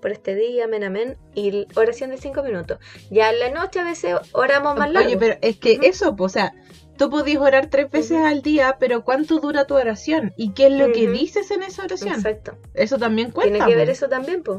por 0.00 0.10
este 0.10 0.34
día, 0.34 0.64
amén, 0.64 0.82
amén, 0.84 1.16
y 1.34 1.66
oración 1.76 2.10
de 2.10 2.16
cinco 2.16 2.42
minutos. 2.42 2.78
Ya 3.10 3.30
en 3.30 3.38
la 3.38 3.50
noche 3.50 3.80
a 3.80 3.84
veces 3.84 4.16
oramos 4.32 4.76
más 4.76 4.90
largo. 4.90 5.08
Oye, 5.08 5.16
pero 5.16 5.38
es 5.40 5.56
que 5.58 5.78
eso, 5.82 6.16
pues, 6.16 6.32
o 6.32 6.34
sea, 6.34 6.54
tú 6.98 7.08
podés 7.08 7.36
orar 7.36 7.68
tres 7.68 7.90
veces 7.90 8.18
al 8.18 8.42
día, 8.42 8.76
pero 8.80 9.04
¿cuánto 9.04 9.38
dura 9.38 9.64
tu 9.66 9.74
oración? 9.74 10.34
¿Y 10.36 10.52
qué 10.54 10.66
es 10.66 10.72
lo 10.72 10.92
que 10.92 11.08
dices 11.08 11.50
en 11.50 11.62
esa 11.62 11.84
oración? 11.84 12.14
Exacto. 12.14 12.58
Eso 12.74 12.98
también 12.98 13.30
cuenta. 13.30 13.52
Tiene 13.52 13.70
que 13.70 13.76
ver 13.76 13.90
eso 13.90 14.08
también, 14.08 14.42
pues. 14.42 14.58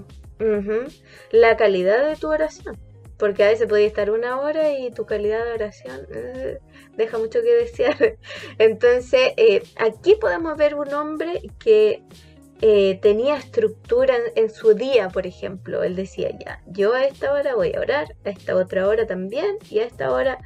La 1.32 1.58
calidad 1.58 2.08
de 2.08 2.16
tu 2.16 2.30
oración. 2.30 2.78
Porque 3.18 3.44
a 3.44 3.48
veces 3.48 3.68
podía 3.68 3.86
estar 3.86 4.12
una 4.12 4.40
hora 4.40 4.72
y 4.78 4.92
tu 4.92 5.06
calidad 5.06 5.46
de 5.46 5.54
oración 5.54 6.08
eh, 6.14 6.60
deja 6.98 7.18
mucho 7.18 7.42
que 7.42 7.54
desear. 7.54 8.18
Entonces, 8.58 9.34
eh, 9.38 9.64
aquí 9.78 10.16
podemos 10.20 10.58
ver 10.58 10.76
un 10.76 10.94
hombre 10.94 11.42
que 11.60 12.04
eh, 12.62 12.98
tenía 13.02 13.36
estructura 13.36 14.16
en, 14.36 14.50
su 14.50 14.74
día, 14.74 15.10
por 15.10 15.28
ejemplo. 15.28 15.84
Él 15.84 15.96
decía, 15.96 16.30
ya, 16.40 16.62
yo 16.68 16.94
a 16.94 17.04
esta 17.06 17.34
hora 17.34 17.56
voy 17.56 17.74
a 17.74 17.82
orar, 17.82 18.16
a 18.26 18.30
esta 18.30 18.56
otra 18.56 18.88
hora 18.88 19.06
también 19.06 19.58
y 19.70 19.80
a 19.80 19.86
esta 19.86 20.12
hora 20.12 20.40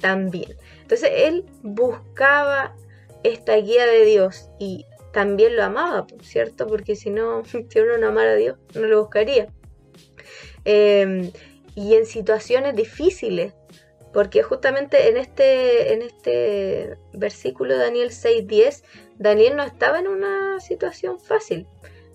también. 0.00 0.54
Entonces 0.82 1.10
él 1.12 1.44
buscaba 1.62 2.76
esta 3.24 3.56
guía 3.56 3.86
de 3.86 4.04
Dios 4.04 4.50
y 4.60 4.86
también 5.12 5.56
lo 5.56 5.64
amaba, 5.64 6.06
¿cierto? 6.22 6.66
Porque 6.66 6.94
si 6.94 7.10
no, 7.10 7.42
si 7.44 7.80
uno 7.80 7.98
no 7.98 8.08
amara 8.08 8.32
a 8.32 8.36
Dios, 8.36 8.58
no 8.74 8.82
lo 8.82 9.00
buscaría. 9.00 9.48
Em, 10.64 11.30
y 11.74 11.94
en 11.94 12.06
situaciones 12.06 12.76
difíciles, 12.76 13.52
porque 14.14 14.44
justamente 14.44 15.08
en 15.08 15.16
este, 15.16 15.92
en 15.92 16.02
este 16.02 16.96
versículo 17.12 17.76
Daniel 17.76 18.10
6.10 18.10 18.84
Daniel 19.18 19.56
no 19.56 19.64
estaba 19.64 19.98
en 19.98 20.06
una 20.06 20.60
situación 20.60 21.18
fácil. 21.20 21.66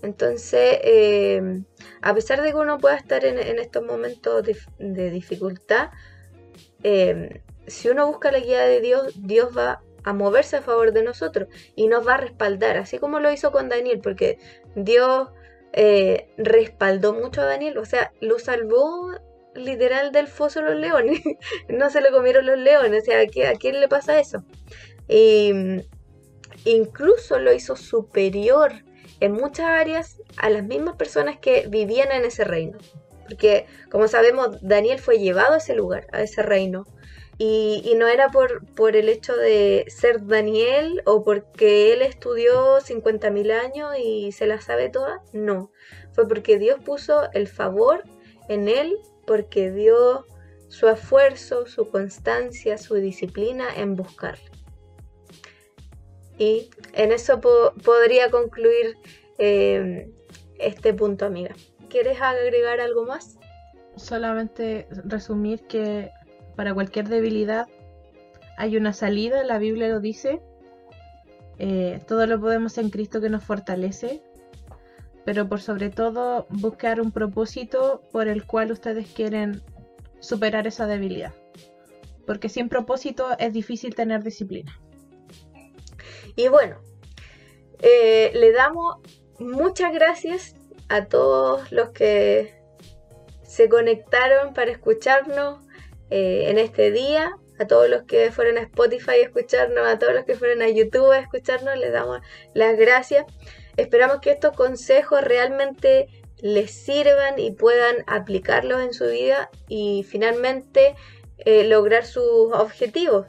Entonces, 0.01 0.79
eh, 0.81 1.61
a 2.01 2.13
pesar 2.13 2.41
de 2.41 2.51
que 2.51 2.55
uno 2.55 2.77
pueda 2.77 2.95
estar 2.95 3.25
en, 3.25 3.37
estos 3.59 3.83
momentos 3.83 4.45
de, 4.77 5.11
dificultad, 5.11 5.89
eh, 6.83 7.41
si 7.67 7.89
uno 7.89 8.07
busca 8.07 8.31
la 8.31 8.39
guía 8.39 8.61
de 8.61 8.79
Dios, 8.79 9.13
Dios 9.17 9.55
va 9.55 9.81
a 10.03 10.13
moverse 10.13 10.55
a 10.55 10.61
favor 10.61 10.93
de 10.93 11.03
nosotros 11.03 11.49
y 11.75 11.87
nos 11.87 12.07
va 12.07 12.13
a 12.13 12.17
respaldar, 12.17 12.77
así 12.77 12.97
como 12.97 13.19
lo 13.19 13.29
hizo 13.29 13.51
con 13.51 13.67
Daniel, 13.67 13.99
porque 14.01 14.39
Dios 14.73 15.27
eh, 15.73 16.29
respaldó 16.37 17.13
mucho 17.13 17.41
a 17.41 17.45
Daniel, 17.45 17.77
o 17.77 17.83
sea, 17.83 18.13
lo 18.21 18.39
salvó 18.39 19.11
literal 19.55 20.11
del 20.11 20.27
foso 20.27 20.61
los 20.61 20.75
leones, 20.75 21.21
no 21.69 21.89
se 21.89 22.01
lo 22.01 22.11
comieron 22.11 22.45
los 22.45 22.57
leones, 22.57 23.03
o 23.03 23.05
sea, 23.05 23.21
¿a 23.21 23.55
quién 23.55 23.79
le 23.79 23.87
pasa 23.87 24.19
eso? 24.19 24.43
Y 25.07 25.51
incluso 26.65 27.39
lo 27.39 27.53
hizo 27.53 27.75
superior 27.75 28.73
en 29.19 29.33
muchas 29.33 29.65
áreas 29.65 30.21
a 30.37 30.49
las 30.49 30.63
mismas 30.63 30.95
personas 30.95 31.37
que 31.39 31.67
vivían 31.67 32.11
en 32.11 32.25
ese 32.25 32.43
reino. 32.43 32.77
Porque, 33.27 33.67
como 33.91 34.07
sabemos, 34.07 34.57
Daniel 34.61 34.99
fue 34.99 35.19
llevado 35.19 35.53
a 35.53 35.57
ese 35.57 35.75
lugar, 35.75 36.07
a 36.11 36.21
ese 36.21 36.41
reino. 36.41 36.85
Y, 37.37 37.93
no 37.95 38.07
era 38.07 38.29
por, 38.29 38.65
por, 38.75 38.97
el 38.97 39.07
hecho 39.07 39.33
de 39.33 39.85
ser 39.87 40.25
Daniel 40.25 41.01
o 41.05 41.23
porque 41.23 41.93
él 41.93 42.01
estudió 42.01 42.79
50.000 42.79 43.51
años 43.53 43.91
y 43.97 44.33
se 44.33 44.45
la 44.45 44.59
sabe 44.59 44.89
toda. 44.89 45.21
No, 45.31 45.71
fue 46.11 46.27
porque 46.27 46.59
Dios 46.59 46.81
puso 46.83 47.29
el 47.31 47.47
favor 47.47 48.03
en 48.49 48.67
él, 48.67 48.97
porque 49.29 49.69
dio 49.69 50.25
su 50.69 50.87
esfuerzo, 50.87 51.67
su 51.67 51.87
constancia, 51.87 52.79
su 52.79 52.95
disciplina 52.95 53.67
en 53.77 53.95
buscarle. 53.95 54.49
Y 56.39 56.71
en 56.93 57.11
eso 57.11 57.39
podría 57.39 58.31
concluir 58.31 58.97
eh, 59.37 60.11
este 60.57 60.95
punto, 60.95 61.27
amiga. 61.27 61.53
¿Quieres 61.89 62.19
agregar 62.19 62.79
algo 62.79 63.05
más? 63.05 63.37
Solamente 63.97 64.87
resumir 65.05 65.61
que 65.67 66.09
para 66.55 66.73
cualquier 66.73 67.07
debilidad 67.07 67.67
hay 68.57 68.77
una 68.77 68.93
salida, 68.93 69.43
la 69.43 69.59
Biblia 69.59 69.89
lo 69.89 69.99
dice. 69.99 70.41
Eh, 71.59 72.01
todo 72.07 72.25
lo 72.25 72.39
podemos 72.39 72.79
en 72.79 72.89
Cristo 72.89 73.21
que 73.21 73.29
nos 73.29 73.43
fortalece, 73.43 74.23
pero 75.29 75.47
por 75.47 75.61
sobre 75.61 75.91
todo 75.91 76.47
buscar 76.49 76.99
un 76.99 77.11
propósito 77.11 78.01
por 78.11 78.27
el 78.27 78.47
cual 78.47 78.71
ustedes 78.71 79.05
quieren 79.09 79.61
superar 80.21 80.65
esa 80.65 80.87
debilidad. 80.87 81.35
Porque 82.25 82.49
sin 82.49 82.67
propósito 82.67 83.37
es 83.37 83.53
difícil 83.53 83.93
tener 83.93 84.23
disciplina. 84.23 84.81
Y 86.35 86.47
bueno, 86.47 86.81
eh, 87.77 88.31
le 88.33 88.51
damos 88.53 89.01
muchas 89.37 89.93
gracias 89.93 90.55
a 90.87 91.05
todos 91.05 91.71
los 91.71 91.89
que 91.89 92.59
se 93.43 93.69
conectaron 93.69 94.55
para 94.55 94.71
escucharnos 94.71 95.59
eh, 96.09 96.45
en 96.47 96.57
este 96.57 96.89
día, 96.89 97.37
a 97.59 97.67
todos 97.67 97.87
los 97.87 98.01
que 98.05 98.31
fueron 98.31 98.57
a 98.57 98.61
Spotify 98.61 99.11
a 99.11 99.25
escucharnos, 99.27 99.85
a 99.85 99.99
todos 99.99 100.15
los 100.15 100.25
que 100.25 100.33
fueron 100.33 100.63
a 100.63 100.69
YouTube 100.69 101.11
a 101.11 101.19
escucharnos, 101.19 101.77
les 101.77 101.93
damos 101.93 102.19
las 102.55 102.75
gracias. 102.79 103.25
Esperamos 103.79 104.19
que 104.19 104.31
estos 104.31 104.55
consejos 104.55 105.21
realmente 105.23 106.07
les 106.41 106.71
sirvan 106.71 107.37
y 107.37 107.51
puedan 107.51 107.97
aplicarlos 108.07 108.81
en 108.81 108.93
su 108.93 109.05
vida 109.05 109.49
y 109.67 110.05
finalmente 110.07 110.95
eh, 111.37 111.63
lograr 111.63 112.05
sus 112.05 112.53
objetivos. 112.53 113.25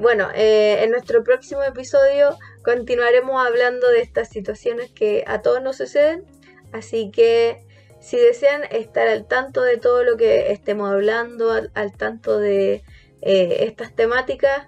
Bueno, 0.00 0.30
eh, 0.34 0.82
en 0.82 0.90
nuestro 0.90 1.22
próximo 1.22 1.62
episodio 1.62 2.36
continuaremos 2.64 3.46
hablando 3.46 3.88
de 3.90 4.00
estas 4.00 4.30
situaciones 4.30 4.90
que 4.90 5.22
a 5.26 5.42
todos 5.42 5.62
nos 5.62 5.76
suceden, 5.76 6.24
así 6.72 7.10
que 7.10 7.60
si 8.00 8.16
desean 8.16 8.64
estar 8.70 9.06
al 9.06 9.26
tanto 9.26 9.62
de 9.62 9.76
todo 9.76 10.02
lo 10.02 10.16
que 10.16 10.50
estemos 10.50 10.90
hablando, 10.90 11.52
al, 11.52 11.92
tanto 11.96 12.38
de 12.38 12.82
eh, 13.20 13.56
estas 13.60 13.94
temáticas, 13.94 14.66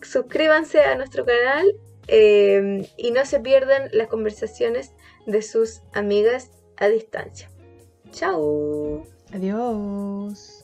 suscríbanse 0.00 0.82
a 0.82 0.94
nuestro 0.94 1.26
canal 1.26 1.66
eh, 2.14 2.86
y 2.98 3.10
no 3.10 3.24
se 3.24 3.40
pierdan 3.40 3.88
las 3.92 4.08
conversaciones 4.08 4.92
de 5.26 5.40
sus 5.40 5.80
amigas 5.94 6.50
a 6.76 6.88
distancia. 6.88 7.50
Chao. 8.10 9.06
Adiós. 9.32 10.61